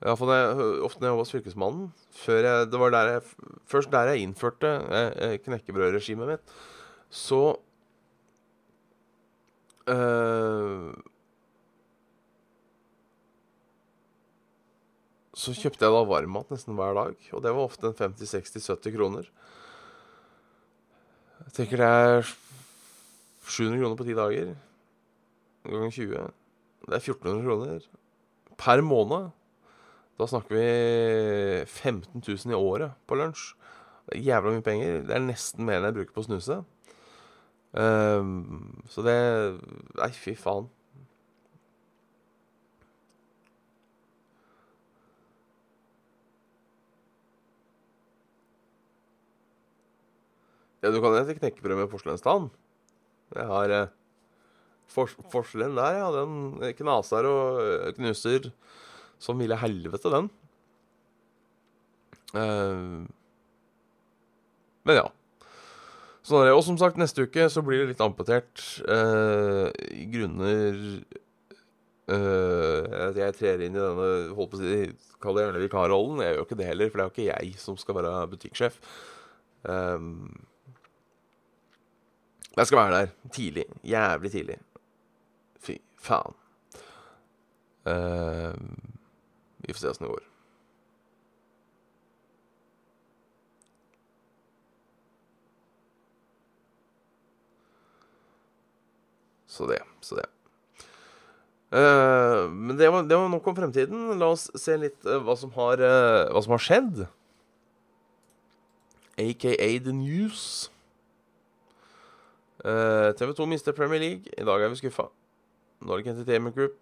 Det, 0.05 0.13
ofte 0.85 1.01
når 1.01 1.07
jeg 1.07 1.15
var 1.15 1.23
hos 1.23 1.33
Fylkesmannen 1.33 1.85
før 2.13 2.43
jeg, 2.45 2.67
Det 2.69 2.81
var 2.81 2.91
der 2.93 3.11
jeg, 3.15 3.23
først 3.71 3.93
der 3.93 4.11
jeg 4.11 4.27
innførte 4.27 4.73
eh, 4.93 5.13
eh, 5.25 5.39
knekkebrødregimet 5.41 6.29
mitt. 6.29 6.55
Så 7.09 7.41
eh, 9.89 10.93
Så 15.35 15.55
kjøpte 15.57 15.83
jeg 15.83 15.95
da 15.95 16.05
varmmat 16.07 16.53
nesten 16.53 16.77
hver 16.79 16.95
dag, 16.95 17.17
og 17.33 17.41
det 17.43 17.51
var 17.57 17.67
ofte 17.67 17.89
en 17.91 17.97
50-60-70 17.97 18.93
kroner. 18.95 19.27
Jeg 21.45 21.57
tenker 21.57 21.81
det 21.81 21.89
er 21.89 22.29
700 23.45 23.81
kroner 23.81 23.99
på 23.99 24.07
ti 24.09 24.17
dager. 24.17 24.53
Ganger 25.65 25.91
20. 25.91 26.27
Det 26.85 26.93
er 26.93 27.01
1400 27.01 27.45
kroner 27.45 27.89
per 28.61 28.85
måned. 28.85 29.33
Da 30.19 30.29
snakker 30.31 30.55
vi 30.55 31.65
15 31.67 32.23
000 32.23 32.53
i 32.53 32.59
året 32.59 32.95
på 33.09 33.19
lunsj. 33.19 33.55
Det 34.07 34.19
er 34.19 34.27
jævla 34.29 34.53
mye 34.55 34.65
penger. 34.65 35.03
Det 35.09 35.17
er 35.17 35.25
nesten 35.25 35.67
mer 35.67 35.81
enn 35.81 35.89
jeg 35.89 35.99
bruker 35.99 36.15
på 36.15 36.23
å 36.25 36.29
snuse. 36.29 36.61
Um, 37.75 38.85
så 38.87 39.03
det 39.03 39.19
Nei, 39.99 40.11
fy 40.15 40.37
faen. 40.39 40.69
Ja, 50.85 50.91
du 50.93 51.01
kan 51.01 51.17
hete 51.17 51.35
knekkebrød 51.39 51.79
med 51.81 51.89
porselenstann. 51.89 52.51
Jeg 53.35 53.49
har 53.51 53.75
eh, 53.75 53.93
for, 54.91 55.11
Forskjellen 55.33 55.77
der, 55.79 55.99
ja. 55.99 56.09
Den 56.15 56.75
knaser 56.79 57.29
og 57.29 57.61
eh, 57.65 57.91
knuser 57.99 58.51
som 59.23 59.41
ville 59.41 59.59
helvete, 59.59 60.13
den. 60.13 60.31
Eh, 62.35 63.05
men 64.85 65.01
ja. 65.01 65.07
Sånn. 66.25 66.49
Og 66.55 66.63
som 66.65 66.79
sagt, 66.81 67.01
neste 67.01 67.27
uke 67.27 67.49
så 67.53 67.63
blir 67.65 67.83
det 67.83 67.93
litt 67.93 68.05
amputert 68.05 68.63
eh, 68.89 69.69
grunner 70.13 70.79
eh, 72.09 73.11
Jeg 73.19 73.37
trer 73.37 73.65
inn 73.67 73.77
i 73.77 73.83
denne 73.83 74.09
holdt 74.37 74.55
på 74.55 74.61
å 74.61 74.63
si, 74.63 74.89
Kall 75.25 75.37
det 75.39 75.47
gjerne 75.47 75.63
vikarrollen. 75.63 76.23
Jeg 76.25 76.37
gjør 76.37 76.47
ikke 76.47 76.59
det 76.61 76.69
heller, 76.69 76.91
for 76.91 77.01
det 77.01 77.05
er 77.05 77.09
jo 77.09 77.15
ikke 77.15 77.29
jeg 77.31 77.61
som 77.61 77.77
skal 77.81 77.97
være 77.97 78.17
butikksjef. 78.33 78.81
Um, 79.65 80.29
jeg 82.57 82.67
skal 82.67 82.79
være 82.79 83.01
der 83.01 83.07
tidlig. 83.33 83.65
Jævlig 83.85 84.31
tidlig. 84.31 84.59
Fy 85.59 85.79
faen. 85.99 86.37
Uh, 87.85 88.55
vi 89.65 89.73
får 89.73 89.81
se 89.81 89.91
åssen 89.91 90.07
det 90.07 90.13
går. 90.13 90.23
Så 99.47 99.67
det. 99.71 99.83
Så 100.01 100.17
det. 100.19 100.29
Uh, 101.75 102.51
men 102.51 102.79
det 102.79 102.87
var, 102.93 103.03
det 103.03 103.17
var, 103.17 103.29
nok 103.29 103.47
om 103.51 103.57
fremtiden. 103.57 104.15
La 104.19 104.31
oss 104.31 104.47
se 104.55 104.79
litt 104.79 105.03
uh, 105.07 105.19
hva, 105.27 105.35
som 105.39 105.51
har, 105.59 105.83
hva 106.31 106.45
som 106.45 106.55
har 106.55 106.63
skjedd. 106.63 107.05
AKA 109.19 109.69
The 109.83 109.95
News. 109.95 110.71
TV 112.65 113.35
2 113.37 113.47
mister 113.47 113.73
Premier 113.77 114.01
League. 114.01 114.33
I 114.39 114.45
dag 114.45 114.63
er 114.63 114.69
vi 114.73 114.81
skuffa. 114.81 115.11
Nordic 115.85 116.07
Entertainment 116.07 116.57
Group 116.57 116.79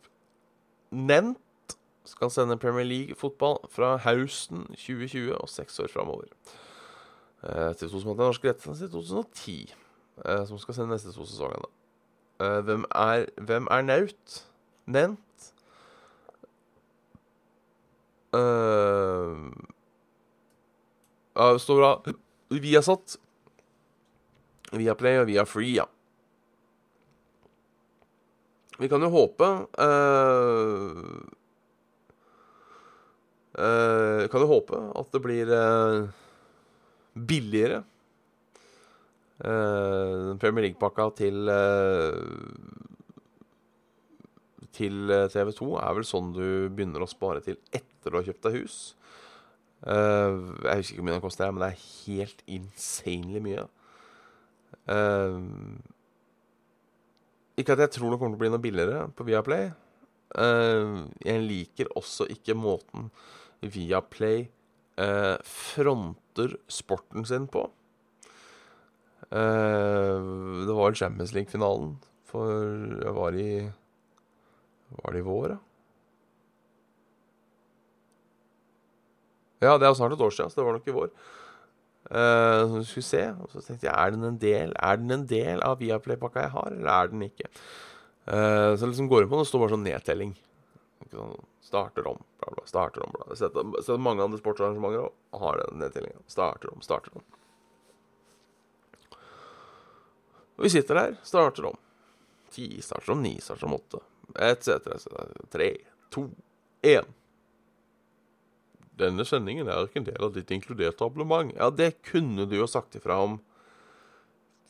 Nent 0.93 1.39
skal 2.05 2.31
sende 2.31 2.59
Premier 2.59 2.85
League-fotball 2.85 3.59
fra 3.71 3.97
høsten 4.05 4.67
2020 4.77 5.35
og 5.35 5.49
seks 5.49 5.79
år 5.81 5.89
framover. 5.93 6.29
TV 7.43 7.89
2 7.89 8.01
som 8.01 8.11
hadde 8.12 8.27
norsk 8.27 8.45
rettigheter 8.45 8.75
siden 8.75 8.93
2010, 8.93 9.75
som 10.47 10.59
skal 10.59 10.75
sende 10.75 10.95
neste 10.95 11.12
to 11.12 11.27
sesonger. 11.27 11.67
hvem, 12.39 12.85
er, 12.95 13.27
hvem 13.41 13.69
er 13.71 13.83
Naut? 13.83 14.47
Nent? 14.87 15.53
Uh, 18.33 19.53
ja, 21.37 21.53
det 21.53 21.61
står 21.61 21.81
bra. 21.81 22.12
Viasat. 22.51 23.17
Viaplay 24.73 25.21
og 25.21 25.29
via 25.29 25.45
Free, 25.49 25.76
ja. 25.76 25.87
Vi 28.83 28.88
kan 28.91 29.02
jo 29.05 29.11
håpe 29.12 29.47
uh, 29.47 31.00
uh, 33.55 34.23
Kan 34.33 34.45
jo 34.45 34.50
håpe 34.50 34.81
at 34.99 35.14
det 35.14 35.23
blir 35.25 35.52
uh, 35.52 36.11
billigere. 37.12 37.83
Premier 39.43 40.69
League-pakka 40.69 41.09
til 41.19 41.50
til 44.71 45.11
TV 45.35 45.50
2 45.59 45.67
er 45.83 45.97
vel 45.99 46.07
sånn 46.07 46.29
du 46.37 46.47
begynner 46.71 47.02
å 47.02 47.09
spare 47.11 47.43
til 47.43 47.59
etter 47.75 48.14
du 48.14 48.21
har 48.21 48.29
kjøpt 48.29 48.47
deg 48.47 48.61
hus. 48.61 48.76
jeg 49.83 50.79
husker 50.79 50.95
ikke 50.95 51.00
hvor 51.00 51.09
mye 51.09 51.17
den 51.17 51.25
koster, 51.26 51.50
men 51.50 51.64
det 51.64 51.73
er 51.73 51.83
helt 52.07 52.47
insanely 52.47 53.43
mye. 53.43 53.67
Uh, 54.88 55.41
ikke 57.59 57.76
at 57.76 57.85
jeg 57.85 57.95
tror 57.99 58.12
det 58.12 58.19
kommer 58.21 58.35
til 58.35 58.41
å 58.41 58.43
bli 58.43 58.52
noe 58.52 58.64
billigere 58.64 59.05
på 59.17 59.26
Viaplay. 59.29 59.71
Uh, 60.33 61.05
jeg 61.25 61.45
liker 61.45 61.93
også 61.99 62.26
ikke 62.33 62.57
måten 62.57 63.11
Viaplay 63.62 64.47
uh, 65.00 65.37
fronter 65.45 66.57
sporten 66.73 67.26
sin 67.29 67.47
på. 67.52 67.67
Uh, 69.33 70.64
det 70.67 70.75
var 70.76 70.97
Champions 70.99 71.33
League-finalen 71.37 71.95
for 72.33 72.49
jeg 73.02 73.12
var 73.17 73.37
i 73.37 73.50
Var 74.93 75.14
det 75.14 75.21
i 75.21 75.25
vår, 75.25 75.55
da? 75.55 75.61
Ja, 79.62 79.76
det 79.79 79.87
er 79.87 79.95
snart 79.95 80.12
et 80.12 80.21
år 80.21 80.35
siden, 80.35 80.50
så 80.50 80.59
det 80.59 80.67
var 80.67 80.75
nok 80.76 80.88
i 80.91 80.95
vår. 80.97 81.12
Uh, 82.11 82.67
så 82.67 82.81
vi 82.81 82.85
skulle 82.89 83.07
se, 83.07 83.23
og 83.41 83.53
så 83.53 83.63
tenkte 83.63 83.87
jeg 83.87 83.95
er 83.95 84.11
den 84.13 84.27
en 84.27 84.39
del 84.43 84.73
Er 84.75 84.99
den 84.99 85.15
en 85.15 85.23
del 85.31 85.63
av 85.65 85.79
Viaplay-pakka 85.79 86.43
jeg 86.43 86.53
har, 86.53 86.75
eller 86.75 86.91
er 86.91 87.13
den 87.13 87.23
ikke? 87.29 87.47
Uh, 88.27 88.75
så 88.77 88.89
liksom 88.89 89.09
går 89.09 89.25
inn 89.25 89.31
på 89.31 89.39
den, 89.39 89.47
og 89.47 89.49
står 89.49 89.63
bare 89.63 89.75
sånn 89.77 89.87
nedtelling. 89.87 90.35
Sånn, 91.13 91.37
starter 91.73 92.09
om, 92.11 92.19
bla, 92.43 92.51
bla. 92.57 92.67
Starter 92.69 93.07
om, 93.07 93.15
bla. 93.15 93.37
Sett, 93.39 93.57
sett 93.87 94.03
mange 94.03 94.25
andre 94.25 94.41
sportsarrangementer 94.43 95.07
og 95.07 95.41
har 95.45 95.63
den 95.63 95.81
nedtellinga. 95.81 96.21
Starter 96.31 96.75
om, 96.75 96.83
starter 96.85 97.17
om. 97.17 97.25
Og 100.59 100.67
vi 100.67 100.73
sitter 100.75 101.01
der, 101.01 101.17
starter 101.27 101.71
om. 101.71 101.79
Ti 102.53 102.67
starter 102.85 103.15
om, 103.15 103.23
ni 103.25 103.39
starter 103.41 103.71
om 103.71 103.79
åtte, 103.79 104.03
etc. 104.37 104.91
Tre, 105.51 105.71
to, 106.13 106.27
én. 106.85 107.09
Denne 109.01 109.25
sendingen 109.25 109.69
er 109.71 109.87
ikke 109.87 110.03
en 110.03 110.09
del 110.09 110.27
av 110.27 110.35
ditt 110.35 110.51
inkluderte 110.53 111.07
abonnement. 111.07 111.53
Ja, 111.57 111.71
det 111.73 112.03
kunne 112.05 112.47
du 112.49 112.59
jo 112.59 112.69
sagt 112.69 112.97
ifra 112.99 113.19
om 113.25 113.39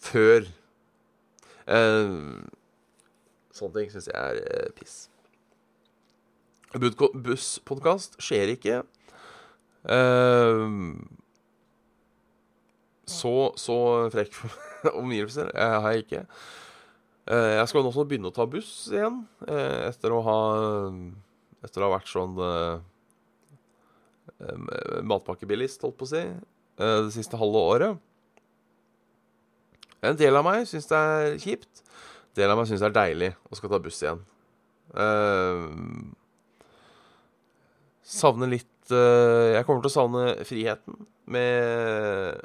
før. 0.02 0.46
Eh, 1.66 2.14
sånne 3.54 3.74
ting 3.78 3.90
syns 3.92 4.10
jeg 4.10 4.18
er 4.18 4.40
eh, 4.42 4.70
piss. 4.78 4.96
Busspodkast 6.72 8.16
skjer 8.22 8.54
ikke. 8.54 8.82
Eh, 9.90 10.78
så, 13.10 13.34
så 13.58 13.78
frekk 14.14 14.38
omgivelser 15.02 15.50
har 15.58 15.90
jeg 15.92 16.06
ikke. 16.06 16.26
Eh, 17.30 17.52
jeg 17.58 17.68
skal 17.70 17.86
også 17.86 18.06
begynne 18.08 18.30
å 18.32 18.34
ta 18.34 18.46
buss 18.50 18.88
igjen, 18.90 19.22
eh, 19.46 19.90
etter 19.90 20.14
å 20.14 20.22
ha 20.26 20.40
Etter 21.62 21.78
å 21.78 21.86
ha 21.86 21.92
vært 21.92 22.08
sånn 22.10 22.32
eh, 22.42 22.80
matpakkebilist, 25.06 25.82
holdt 25.84 25.98
på 26.00 26.08
å 26.08 26.12
si, 26.12 26.22
det 26.80 27.12
siste 27.14 27.38
halve 27.38 27.60
året. 27.72 28.00
En 30.02 30.18
del 30.18 30.34
av 30.34 30.46
meg 30.46 30.66
syns 30.66 30.88
det 30.90 30.98
er 30.98 31.36
kjipt. 31.42 31.82
En 32.32 32.40
del 32.40 32.52
av 32.52 32.58
meg 32.58 32.68
syns 32.68 32.82
det 32.82 32.88
er 32.90 32.96
deilig 32.96 33.30
å 33.46 33.58
skal 33.58 33.70
ta 33.70 33.78
buss 33.82 34.00
igjen. 34.02 34.22
Uh, 34.92 35.70
savner 38.04 38.50
litt 38.50 38.90
uh, 38.92 39.54
Jeg 39.54 39.64
kommer 39.64 39.80
til 39.80 39.88
å 39.88 39.94
savne 39.94 40.24
friheten 40.44 41.06
med 41.32 42.42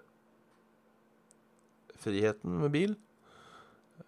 Friheten 1.97 2.61
med 2.61 2.71
bil. 2.71 2.93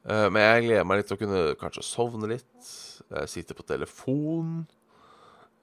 Uh, 0.05 0.29
men 0.29 0.45
jeg 0.45 0.67
gleder 0.69 0.87
meg 0.87 1.01
litt 1.01 1.09
til 1.09 1.17
å 1.17 1.23
kunne 1.23 1.43
kanskje 1.59 1.83
sovne 1.83 2.29
litt. 2.35 2.75
sitte 3.25 3.55
på 3.57 3.65
telefon. 3.65 4.67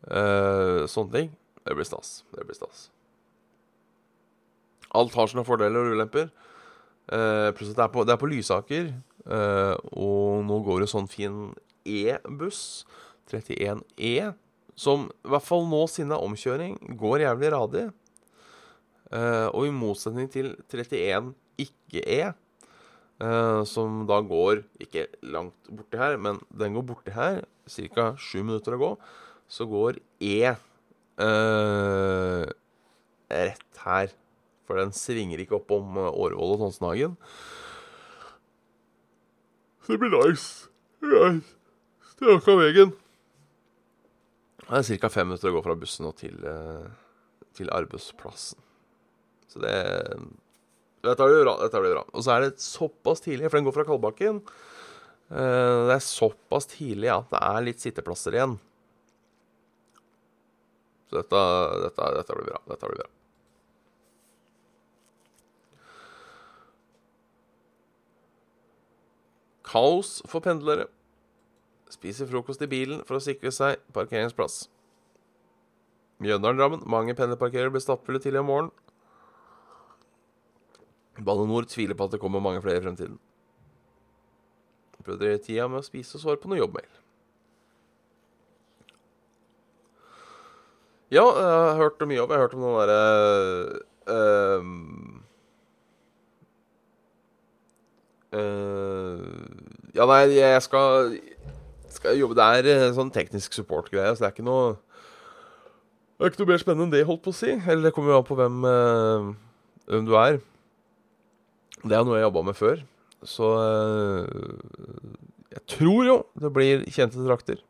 sånne 0.02 1.12
ting. 1.12 1.30
Det 1.66 1.74
blir 1.74 1.88
stas. 1.88 2.20
Det 2.32 2.46
blir 2.46 2.56
stas. 2.56 2.88
Alt 4.94 5.16
har 5.18 5.30
sine 5.30 5.44
fordeler 5.46 5.82
og 5.82 5.96
ulemper. 5.98 6.30
Eh, 7.12 7.50
pluss 7.54 7.70
at 7.72 7.78
det 7.78 7.84
er 7.84 7.92
på, 7.94 8.04
det 8.06 8.14
er 8.14 8.20
på 8.22 8.30
Lysaker, 8.30 8.88
eh, 9.26 9.74
og 9.94 10.42
nå 10.46 10.58
går 10.66 10.82
det 10.82 10.90
sånn 10.90 11.06
fin 11.10 11.52
E-buss, 11.86 12.86
31E, 13.30 14.32
som 14.78 15.06
i 15.10 15.30
hvert 15.30 15.46
fall 15.46 15.66
nå 15.70 15.84
siden 15.90 16.10
det 16.10 16.18
er 16.18 16.26
omkjøring, 16.26 16.74
går 16.98 17.22
jævlig 17.22 17.52
radig. 17.54 17.84
Eh, 19.14 19.46
og 19.52 19.68
i 19.68 19.74
motsetning 19.74 20.30
til 20.32 20.54
31 20.66 21.30
ikke-E, 21.62 22.32
eh, 23.22 23.60
som 23.70 24.02
da 24.10 24.18
går 24.26 24.64
ikke 24.82 25.06
langt 25.30 25.70
borti 25.70 26.02
her, 26.02 26.18
men 26.18 26.42
den 26.50 26.74
går 26.74 26.88
borti 26.90 27.14
her, 27.14 27.44
ca. 27.66 28.12
sju 28.18 28.42
minutter 28.42 28.74
å 28.74 28.82
gå, 28.82 28.92
så 29.46 29.66
går 29.70 30.02
E 30.22 30.56
Uh, 31.16 32.44
rett 33.32 33.82
her. 33.86 34.12
For 34.66 34.80
den 34.80 34.92
svinger 34.92 35.40
ikke 35.40 35.60
opp 35.60 35.70
om 35.76 35.94
eh, 35.94 36.10
Årvoll 36.10 36.56
og 36.56 36.62
Tonsenhagen. 36.64 37.12
Så 39.86 39.94
det 39.94 40.00
blir 40.02 40.10
nice. 40.10 40.66
Strak 42.10 42.48
av 42.50 42.58
veien. 42.58 42.90
Det 44.66 44.80
er 44.80 44.98
ca. 44.98 45.10
fem 45.14 45.30
minutter 45.30 45.52
å 45.52 45.54
gå 45.54 45.62
fra 45.62 45.76
bussen 45.78 46.08
og 46.08 46.16
til, 46.18 46.34
uh, 46.42 46.90
til 47.54 47.70
arbeidsplassen. 47.70 48.58
Så 49.46 49.62
det 49.62 49.76
Dette 51.06 51.22
blir 51.22 51.44
bra. 51.46 51.54
Dette 51.62 51.84
blir 51.84 51.94
bra. 51.94 52.02
Og 52.10 52.26
så 52.26 52.34
er 52.34 52.48
det 52.48 52.58
såpass 52.58 53.22
tidlig, 53.22 53.46
for 53.46 53.60
den 53.60 53.68
går 53.68 53.76
fra 53.76 53.86
Kalbakken. 53.86 54.42
Det 55.30 55.94
er 55.94 56.02
såpass 56.02 56.66
tidlig 56.72 57.12
at 57.14 57.30
det 57.30 57.38
er 57.38 57.62
litt 57.68 57.82
sitteplasser 57.82 58.34
igjen. 58.34 58.56
Så 61.06 61.20
dette, 61.20 61.42
dette, 61.84 62.08
dette 62.18 62.36
blir 62.36 62.50
bra. 62.50 62.60
Dette 62.70 62.90
blir 62.90 63.02
bra. 63.02 63.10
Kaos 69.66 70.20
for 70.30 70.42
pendlere. 70.42 70.88
Spiser 71.90 72.26
frokost 72.30 72.62
i 72.62 72.70
bilen 72.70 73.04
for 73.06 73.18
å 73.18 73.22
sikre 73.22 73.52
seg 73.54 73.78
parkeringsplass. 73.94 74.64
Mjøndalen-Drammen. 76.22 76.82
Mange 76.90 77.14
pendlerparkerere 77.14 77.74
blir 77.74 77.84
stappfulle 77.84 78.22
tidlig 78.22 78.42
om 78.42 78.50
morgenen. 78.50 78.74
Bane 81.16 81.46
Nor 81.48 81.64
tviler 81.70 81.96
på 81.96 82.06
at 82.06 82.12
det 82.12 82.20
kommer 82.20 82.42
mange 82.44 82.60
flere 82.64 82.80
i 82.80 82.84
fremtiden. 82.84 83.18
Prøvde 85.06 85.36
tida 85.38 85.68
med 85.70 85.80
å 85.80 85.86
spise 85.86 86.18
og 86.18 86.24
svare 86.24 86.40
på 86.42 86.50
noe 86.50 86.58
jobbmail. 86.58 86.88
Ja, 91.06 91.22
jeg 91.22 91.50
har 91.70 91.76
hørt 91.78 92.00
mye 92.02 92.22
om 92.22 92.30
Jeg 92.30 92.34
har 92.34 92.48
hørt 92.48 92.54
om 92.56 92.64
den 92.64 92.72
derre 92.80 93.02
uh, 94.10 94.62
uh, 98.34 99.20
Ja, 99.94 100.06
nei, 100.10 100.22
jeg 100.34 100.62
skal, 100.64 101.14
skal 101.94 102.18
jobbe 102.18 102.36
der, 102.36 102.66
eh, 102.72 102.88
sånn 102.96 103.12
teknisk 103.14 103.54
support-greie, 103.54 104.10
så 104.12 104.24
det 104.24 104.28
er 104.28 104.34
ikke 104.34 104.48
noe 104.48 104.74
Det 106.16 106.26
er 106.26 106.32
ikke 106.32 106.42
noe 106.42 106.50
mer 106.50 106.64
spennende 106.64 106.88
enn 106.88 106.96
det, 106.96 107.04
holdt 107.06 107.22
på 107.24 107.32
å 107.32 107.38
si. 107.38 107.54
Eller 107.54 107.86
det 107.86 107.94
kommer 107.94 108.12
jo 108.12 108.18
an 108.18 108.26
på 108.26 108.36
hvem, 108.40 108.58
uh, 108.66 109.30
hvem 109.86 110.06
du 110.08 110.14
er. 110.18 110.40
Det 111.84 111.94
er 111.94 112.04
noe 112.08 112.18
jeg 112.18 112.26
jobba 112.26 112.42
med 112.48 112.56
før. 112.58 112.82
Så 113.26 113.46
jeg 115.52 115.62
tror 115.70 116.06
jo 116.08 116.16
det 116.40 116.50
blir 116.56 116.84
kjente 116.92 117.20
trakter. 117.24 117.60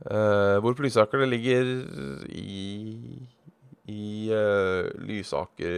Uh, 0.00 0.56
hvor 0.64 0.78
Lysaker 0.80 1.26
ligger 1.28 1.66
i 2.32 3.20
i 3.90 4.30
uh, 4.32 4.86
Lysaker 5.04 5.74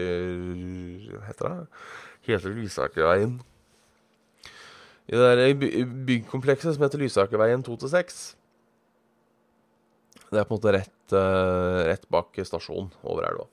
Hva 1.08 1.22
heter 1.26 1.48
det? 1.48 1.80
Heter 2.28 2.54
Lysakerveien? 2.54 3.40
I 5.10 5.18
det 5.18 5.32
der 5.32 5.86
byggkomplekset 6.06 6.76
som 6.76 6.84
heter 6.84 7.02
Lysakerveien 7.02 7.64
2-6. 7.66 8.20
Det 10.30 10.38
er 10.40 10.46
på 10.46 10.54
en 10.54 10.60
måte 10.60 10.74
rett, 10.76 11.14
uh, 11.16 11.82
rett 11.88 12.06
bak 12.12 12.38
stasjonen 12.46 12.92
over 13.02 13.26
elva. 13.26 13.48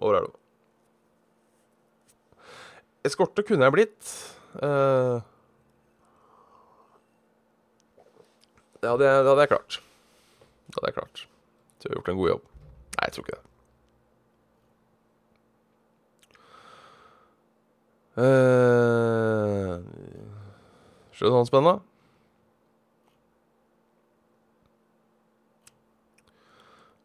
Over 0.00 0.22
elva. 0.22 0.34
Eskorte 3.06 3.44
kunne 3.46 3.68
jeg 3.68 3.76
blitt. 3.76 4.14
Uh, 4.56 5.20
Det 8.80 8.90
hadde, 8.90 9.04
det 9.04 9.30
hadde 9.30 9.40
jeg 9.40 9.48
klart. 9.48 9.82
Det 10.66 10.74
hadde 10.76 10.86
jeg 10.86 10.94
klart. 10.94 11.28
Du 11.82 11.88
har 11.88 11.94
gjort 11.94 12.08
en 12.08 12.20
god 12.20 12.28
jobb. 12.28 12.46
Nei, 12.96 13.04
jeg 13.06 13.12
tror 13.12 13.24
ikke 13.24 13.36
det. 13.36 13.42
Uh, 18.16 19.82
Skjønner 21.12 21.32
du 21.32 21.36
noe 21.36 21.48
spennende? 21.48 21.80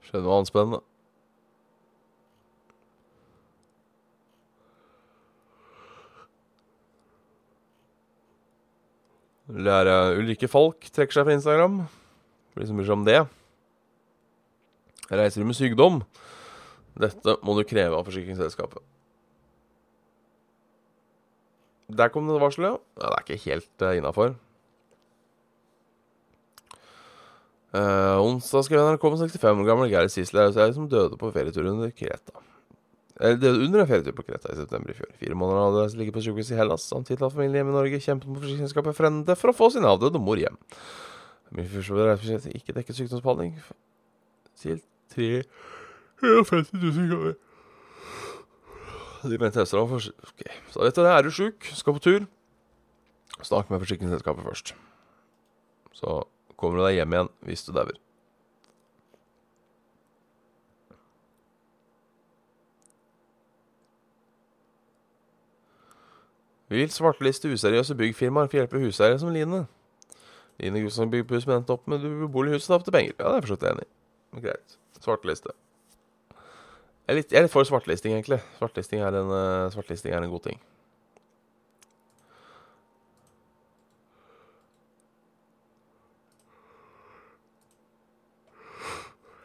Skjønner 0.03 0.23
du 0.23 0.27
noe 0.29 0.37
annet 0.39 0.51
spennende? 0.51 0.81
Lære 9.51 10.15
Ulrikke 10.15 10.47
Falk 10.47 10.87
trekker 10.95 11.17
seg 11.17 11.27
fra 11.27 11.35
Instagram. 11.35 11.81
Blir 12.55 12.67
så 12.69 12.75
mye 12.75 12.93
om 12.93 13.03
det. 13.07 13.19
Reiser 15.11 15.43
du 15.43 15.47
med 15.49 15.57
sykdom? 15.57 15.99
Dette 16.99 17.35
må 17.43 17.55
du 17.57 17.65
kreve 17.67 17.97
av 17.97 18.07
forsikringsselskapet. 18.07 18.83
Der 21.91 22.11
kom 22.13 22.29
det 22.29 22.39
varselet. 22.39 22.79
Ja, 22.95 23.09
det 23.09 23.17
er 23.17 23.25
ikke 23.25 23.49
helt 23.49 23.83
uh, 23.83 23.91
innafor. 23.97 24.37
Uh, 27.71 28.19
onsdag 28.19 28.65
skrev 28.67 28.83
NRK 28.83 29.03
om 29.07 29.17
65 29.19 29.63
år 29.63 29.67
gammel 29.67 29.91
Geir 29.91 30.07
Sisler 30.11 30.51
som 30.55 30.89
døde 30.91 31.19
på 31.19 31.31
ferietur 31.35 31.67
under 31.71 31.91
Kreta. 31.95 32.39
Det 33.21 33.45
er 33.45 33.53
under 33.53 33.83
en 33.83 33.89
ferietur 33.89 34.15
på 34.17 34.23
Kreta 34.25 34.49
i 34.49 34.57
september 34.57 34.89
i 34.89 34.95
fjor. 34.97 35.11
Fire 35.19 35.35
måneder 35.37 35.61
hadde 35.67 35.83
jeg 35.83 35.99
ligget 35.99 36.15
på 36.15 36.23
sykehus 36.25 36.49
i 36.49 36.57
Hellas, 36.57 36.87
samtidig 36.89 37.19
hadde 37.21 37.35
familien 37.35 37.59
hjemme 37.59 37.73
i 37.75 37.77
Norge 37.77 37.99
kjempet 38.01 38.31
mot 38.31 38.41
forsikringsselskapet 38.41 38.97
Frende 38.97 39.35
for 39.37 39.51
å 39.51 39.57
få 39.57 39.69
sin 39.75 39.85
avdøde 39.85 40.21
mor 40.21 40.41
hjem. 40.41 40.57
Min 41.53 41.69
første 41.69 42.07
reisebudsjett 42.07 42.57
ikke 42.57 42.73
dekket 42.79 42.97
sykdomsbehandling 42.97 43.53
til 44.63 44.81
350 45.13 46.73
000 46.81 47.09
kroner. 47.11 47.39
De 49.21 49.37
mente 49.37 49.59
tester 49.59 49.85
for 49.85 50.01
Ok, 50.31 50.45
så 50.73 50.81
vet 50.81 50.95
du 50.97 51.03
det. 51.03 51.11
Er 51.13 51.27
du 51.27 51.33
sjuk, 51.35 51.67
skal 51.77 51.93
på 51.93 52.01
tur, 52.01 52.23
snakk 53.45 53.69
med 53.69 53.83
forsikringsselskapet 53.83 54.47
først. 54.47 54.73
Så 55.93 56.23
kommer 56.57 56.79
du 56.79 56.87
deg 56.87 56.97
hjem 56.97 57.13
igjen 57.13 57.29
hvis 57.45 57.67
du 57.67 57.75
dauer. 57.75 57.99
Vi 66.71 66.79
vil 66.79 66.91
svarteliste 66.91 67.49
useriøse 67.51 67.97
byggfirmaer 67.99 68.47
for 68.47 68.55
å 68.55 68.61
hjelpe 68.61 68.79
huseiere 68.79 69.17
som 69.19 69.33
Line. 69.35 69.65
Line 70.61 70.83
Gustavsen 70.85 71.11
men 71.11 71.57
endte 71.57 71.75
opp 71.75 71.89
med 71.91 72.05
ubeboelig 72.05 72.53
hus 72.55 72.69
og 72.69 72.77
tapte 72.77 72.93
penger. 72.95 73.11
Ja, 73.17 73.25
det 73.25 73.31
er 73.31 73.41
jeg 73.41 73.47
forstått 73.49 73.67
enig 73.73 73.83
i. 73.83 74.43
Greit. 74.45 74.77
Svarteliste. 75.03 75.51
Jeg 76.31 77.11
er, 77.11 77.17
litt, 77.17 77.31
jeg 77.33 77.41
er 77.41 77.43
litt 77.43 77.51
for 77.51 77.67
svartelisting, 77.67 78.15
egentlig. 78.15 78.39
Svartelisting 78.55 79.03
er, 79.03 79.19
en, 79.19 79.35
svartelisting 79.75 80.15
er 80.15 80.23
en 80.23 80.31
god 80.31 80.47
ting. 80.47 80.61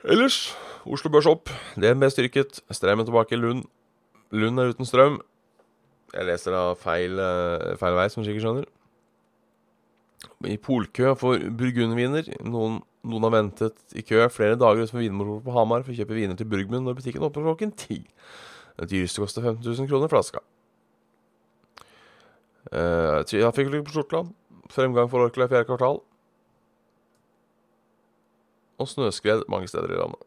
Ellers 0.06 0.52
Oslo 0.86 1.10
Børs 1.10 1.26
opp. 1.26 1.50
DNB 1.74 2.06
styrket. 2.14 2.62
Strømmen 2.70 3.08
tilbake. 3.08 3.34
Lund. 3.34 3.66
Lund 4.30 4.62
er 4.62 4.70
uten 4.70 4.86
strøm. 4.86 5.24
Jeg 6.14 6.26
leser 6.28 6.54
da 6.54 6.62
feil, 6.78 7.18
uh, 7.18 7.76
feil 7.80 7.96
vei, 7.98 8.08
som 8.12 8.22
du 8.22 8.28
sikkert 8.28 8.46
skjønner. 8.46 8.68
I 10.46 10.58
polkø 10.62 11.14
for 11.18 11.40
burgundviner. 11.58 12.28
Noen, 12.46 12.80
noen 13.06 13.26
har 13.26 13.34
ventet 13.34 13.96
i 13.96 14.04
kø 14.06 14.20
flere 14.32 14.58
dager 14.58 14.84
utenfor 14.84 15.02
Vinmonopolet 15.02 15.46
på 15.46 15.56
Hamar 15.56 15.84
for 15.86 15.94
å 15.94 15.98
kjøpe 15.98 16.16
viner 16.16 16.38
til 16.38 16.48
Burgmund 16.50 16.86
når 16.86 16.98
butikken 17.00 17.24
åpner 17.26 17.48
klokken 17.48 17.72
ti. 17.78 18.02
Det 18.76 18.90
dyreste 18.92 19.22
koster 19.22 19.44
15 19.44 19.64
000 19.64 19.90
kroner 19.90 20.12
flaska. 20.12 20.42
Uh, 22.72 23.22
Trafikkulykke 23.26 23.88
på 23.88 23.96
Sortland. 23.96 24.32
Fremgang 24.72 25.10
for 25.10 25.24
Orkla 25.24 25.46
i 25.46 25.52
fjerde 25.52 25.68
kvartal. 25.68 26.00
Og 28.82 28.88
snøskred 28.90 29.46
mange 29.48 29.70
steder 29.70 29.94
i 29.94 30.00
landet. 30.00 30.22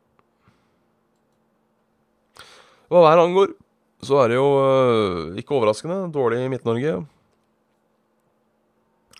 Hva 2.90 3.04
været 3.06 3.22
angår, 3.22 3.52
så 4.00 4.22
er 4.22 4.32
det 4.32 4.38
jo 4.38 4.48
uh, 4.56 5.36
ikke 5.40 5.56
overraskende 5.58 6.06
dårlig 6.14 6.46
i 6.46 6.52
Midt-Norge. 6.52 6.94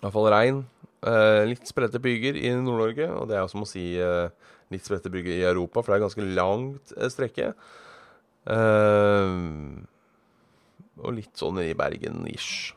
hvert 0.00 0.14
fall 0.14 0.30
regn. 0.32 0.62
Uh, 1.04 1.44
litt 1.48 1.68
spredte 1.68 2.00
byger 2.00 2.36
i 2.40 2.52
Nord-Norge, 2.56 3.10
og 3.12 3.28
det 3.28 3.36
er 3.36 3.48
som 3.52 3.64
å 3.64 3.68
si 3.68 3.84
uh, 4.00 4.32
litt 4.72 4.84
spredte 4.86 5.12
byger 5.12 5.34
i 5.36 5.48
Europa, 5.50 5.82
for 5.82 5.92
det 5.92 5.98
er 5.98 6.06
ganske 6.06 6.28
langt 6.36 6.94
strekke. 7.12 7.52
og 11.00 11.12
litt 11.16 11.36
sånn 11.36 11.58
i 11.60 11.74
Bergen-ish. 11.76 12.72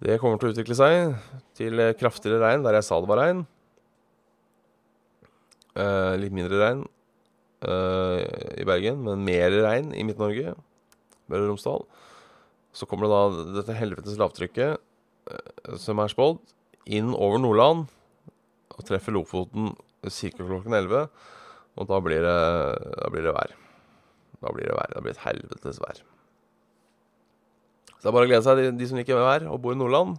Det 0.00 0.16
kommer 0.22 0.40
til 0.40 0.48
å 0.48 0.52
utvikle 0.54 0.76
seg 0.78 1.18
til 1.58 1.82
kraftigere 2.00 2.40
regn 2.40 2.64
der 2.64 2.78
jeg 2.78 2.86
sa 2.86 3.00
det 3.02 3.10
var 3.10 3.20
regn. 3.20 3.44
litt 6.20 6.32
mindre 6.32 6.62
regn 6.62 6.80
i 7.60 8.64
Bergen, 8.64 9.02
men 9.04 9.24
mer 9.26 9.52
regn 9.66 9.90
i 9.92 10.04
Midt-Norge. 10.08 10.54
Møre 11.30 11.44
og 11.44 11.50
Romsdal. 11.52 11.84
Så 12.72 12.86
kommer 12.88 13.06
det 13.06 13.16
da 13.16 13.44
dette 13.58 13.76
helvetes 13.76 14.16
lavtrykket 14.20 14.80
som 15.78 16.00
er 16.02 16.10
spådd, 16.10 16.40
inn 16.90 17.12
over 17.14 17.40
Nordland 17.42 17.88
og 18.74 18.86
treffer 18.88 19.14
Lofoten 19.14 19.74
ca. 20.02 20.30
klokken 20.38 20.74
11. 20.74 21.10
Og 21.78 21.88
da 21.88 22.00
blir 22.02 22.24
det, 22.24 22.38
da 22.96 23.10
blir 23.12 23.26
det 23.26 23.34
vær. 23.36 23.52
Da 24.40 24.54
blir 24.54 24.70
det 24.70 24.78
vær. 24.78 24.94
Det 24.94 25.04
blir 25.04 25.14
et 25.14 25.24
helvetes 25.26 25.80
vær. 25.82 26.00
Så 28.00 28.06
det 28.06 28.10
er 28.10 28.16
bare 28.16 28.28
å 28.28 28.30
glede 28.30 28.46
seg, 28.46 28.58
de, 28.58 28.72
de 28.80 28.88
som 28.88 28.98
liker 28.98 29.20
vær 29.20 29.46
og 29.52 29.60
bor 29.62 29.76
i 29.76 29.78
Nordland. 29.78 30.16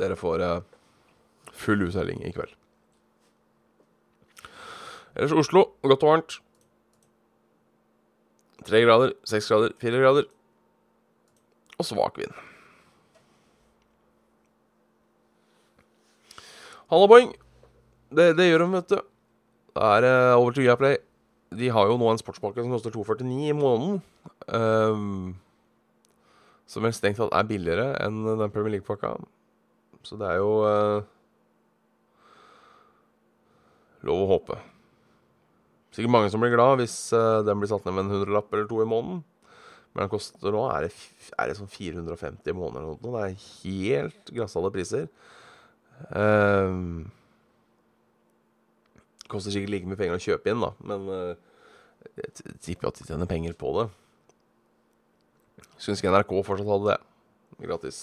Dere 0.00 0.16
får 0.16 0.40
uh, 0.40 0.64
full 1.52 1.84
utseiling 1.84 2.24
i 2.24 2.32
kveld. 2.32 2.56
Ellers 5.16 5.34
Oslo, 5.36 5.66
godt 5.82 6.02
og 6.06 6.08
varmt. 6.08 6.38
Tre 8.64 8.80
grader, 8.84 9.12
seks 9.28 9.48
grader, 9.50 9.74
fire 9.80 10.00
grader. 10.00 10.28
Og 11.78 11.84
svak 11.84 12.18
vind. 12.18 12.32
Hallaboing. 16.92 17.32
Det, 18.12 18.32
det 18.36 18.48
gjør 18.50 18.64
de, 18.64 18.72
vet 18.76 18.90
du. 18.90 18.98
Det 19.72 19.84
er 19.88 20.08
uh, 20.08 20.40
over 20.40 20.52
til 20.52 20.66
Viaplay. 20.66 20.96
De 21.52 21.68
har 21.72 21.88
jo 21.88 21.96
nå 22.00 22.10
en 22.12 22.20
sportspakke 22.20 22.64
som 22.64 22.72
koster 22.72 22.92
249 22.92 23.48
i 23.48 23.56
måneden. 23.56 24.02
Um, 24.48 25.34
som 26.68 26.84
vel 26.84 26.94
strengt 26.96 27.18
tatt 27.20 27.32
er 27.36 27.48
billigere 27.48 27.92
enn 28.04 28.22
den 28.24 28.52
Premier 28.52 28.76
League-pakka. 28.76 29.16
Så 30.04 30.16
det 30.20 30.28
er 30.28 30.40
jo 30.40 30.52
uh, 30.64 31.00
lov 34.08 34.24
å 34.24 34.30
håpe. 34.36 34.60
Sikkert 35.92 36.12
mange 36.14 36.32
som 36.32 36.40
blir 36.40 36.54
glad 36.54 36.80
hvis 36.80 36.96
uh, 37.12 37.42
den 37.44 37.60
blir 37.60 37.68
satt 37.70 37.84
ned 37.84 37.96
med 37.96 38.06
en 38.06 38.14
hundrelapp 38.16 38.52
eller 38.52 38.68
to 38.70 38.80
i 38.80 38.88
måneden. 38.88 39.22
Men 39.92 40.06
den 40.06 40.12
koster 40.12 40.54
nå 40.54 40.62
er 40.72 40.86
det, 40.86 40.92
er 41.36 41.50
det 41.50 41.58
sånn 41.58 41.68
450 41.68 42.48
i 42.48 42.56
måneden 42.56 42.80
eller 42.80 42.94
noe. 42.94 43.02
Det 43.04 43.24
er 43.26 43.42
helt 43.64 44.32
grassale 44.32 44.72
priser. 44.72 45.10
Um, 46.08 47.10
koster 49.28 49.52
sikkert 49.52 49.74
like 49.74 49.90
mye 49.90 50.00
penger 50.00 50.16
å 50.16 50.24
kjøpe 50.24 50.52
inn, 50.52 50.64
da. 50.64 50.72
Men 50.80 51.04
uh, 51.12 51.52
jeg 52.16 52.56
tipper 52.64 52.88
at 52.88 53.00
de 53.00 53.08
tjener 53.10 53.28
penger 53.28 53.56
på 53.60 53.74
det. 53.76 53.90
Skulle 55.76 55.98
ønske 55.98 56.12
NRK 56.14 56.34
fortsatt 56.46 56.72
hadde 56.72 56.94
det. 56.94 57.00
Gratis. 57.68 58.00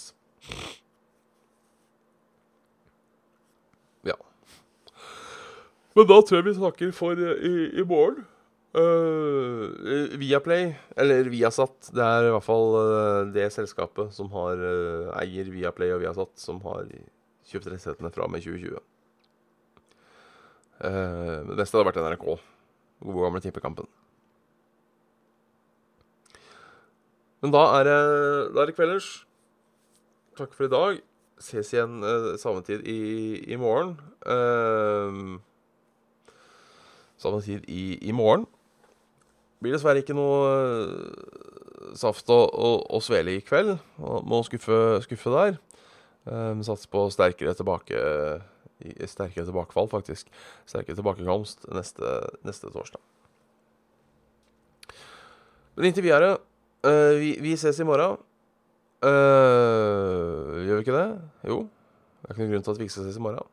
Men 6.00 6.08
da 6.08 6.22
tror 6.24 6.38
jeg 6.40 6.46
vi 6.48 6.56
snakker 6.56 6.92
for 6.96 7.20
uh, 7.20 7.32
i, 7.44 7.56
i, 7.76 7.84
morgen. 7.84 8.22
Uh, 8.72 10.16
Viaplay, 10.22 10.70
eller 10.96 11.28
Viasat, 11.28 11.90
det 11.92 12.06
er 12.06 12.28
i 12.28 12.30
hvert 12.32 12.46
fall 12.46 12.76
uh, 12.78 13.32
det 13.36 13.50
selskapet 13.52 14.14
som 14.16 14.30
har 14.32 14.62
eier 15.20 15.50
Viaplay 15.52 15.92
og 15.92 16.00
Viasat, 16.06 16.32
som 16.40 16.62
har 16.64 16.88
kjøpt 17.50 17.68
rettighetene 17.74 18.14
fra 18.16 18.30
med 18.32 18.46
2020. 18.46 18.80
det 20.80 21.58
beste 21.60 21.76
hadde 21.76 21.90
vært 21.90 22.00
NRK. 22.00 22.28
Gode 23.04 23.26
gamle 23.26 23.44
Tippekampen. 23.44 23.90
Men 27.44 27.52
da 27.56 27.66
er 27.82 27.90
det, 27.90 28.00
da 28.54 28.64
er 28.64 28.72
det 28.72 28.78
kvelders. 28.78 29.12
Takk 30.40 30.56
for 30.56 30.70
i 30.70 30.72
dag. 30.72 31.04
Ses 31.44 31.74
igjen 31.74 32.00
samme 32.40 32.64
tid 32.64 32.88
i, 32.88 33.00
i 33.52 33.60
morgen. 33.60 33.98
Uh, 34.24 35.39
samme 37.20 37.42
tid 37.44 37.68
i, 37.68 37.98
i 38.02 38.16
morgen. 38.16 38.48
Blir 39.60 39.76
dessverre 39.76 40.00
ikke 40.00 40.16
noe 40.16 40.38
uh, 40.48 41.96
saft 42.00 42.30
og, 42.32 42.46
og, 42.54 42.86
og, 42.88 43.04
svele 43.04 43.36
i 43.36 43.44
kveld. 43.44 43.76
Må 44.00 44.40
skuffe, 44.48 44.78
skuffe 45.04 45.34
der. 45.34 45.60
Um, 46.30 46.64
Satser 46.64 46.92
på 46.92 47.06
sterkere 47.14 47.56
tilbake 47.58 48.00
Sterkere 49.08 49.44
tilbakefall, 49.44 49.90
faktisk. 49.92 50.30
Sterkere 50.68 50.96
tilbakekomst 50.96 51.66
neste, 51.76 52.12
neste 52.48 52.72
torsdag. 52.72 53.02
Men 55.76 55.90
inntil 55.90 56.06
videre 56.06 56.38
uh, 56.88 57.16
vi, 57.20 57.34
vi, 57.44 57.58
ses 57.60 57.80
i 57.80 57.88
morgen. 57.88 58.22
Uh, 59.04 60.60
gjør 60.64 60.80
vi 60.80 60.86
ikke 60.86 60.96
det? 60.96 61.10
Jo. 61.52 61.66
Det 62.20 62.30
er 62.30 62.36
ikke 62.36 62.44
noen 62.46 62.54
grunn 62.54 62.64
til 62.68 62.76
at 62.76 62.80
vi 62.80 62.88
ikke 62.88 62.96
skal 62.96 63.10
ses 63.10 63.20
i 63.20 63.26
morgen. 63.28 63.52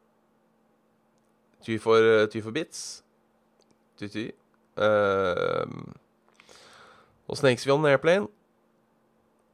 Ty 1.67 1.81
for, 1.83 2.27
ty 2.31 2.43
for 2.45 2.55
bits. 2.55 3.03
Ty-ty. 3.97 4.31
Uh, 4.77 5.93
og 7.27 7.39
Snakes 7.41 7.67
on 7.67 7.87
Airplane. 7.89 8.29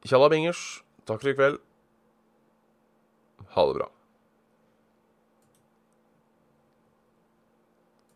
Tjalla 0.05 0.29
bingers. 0.29 0.83
Takk 1.07 1.23
for 1.23 1.31
i 1.31 1.37
kveld. 1.37 1.59
Ha 3.55 3.67
det 3.69 3.77
bra. 3.79 3.89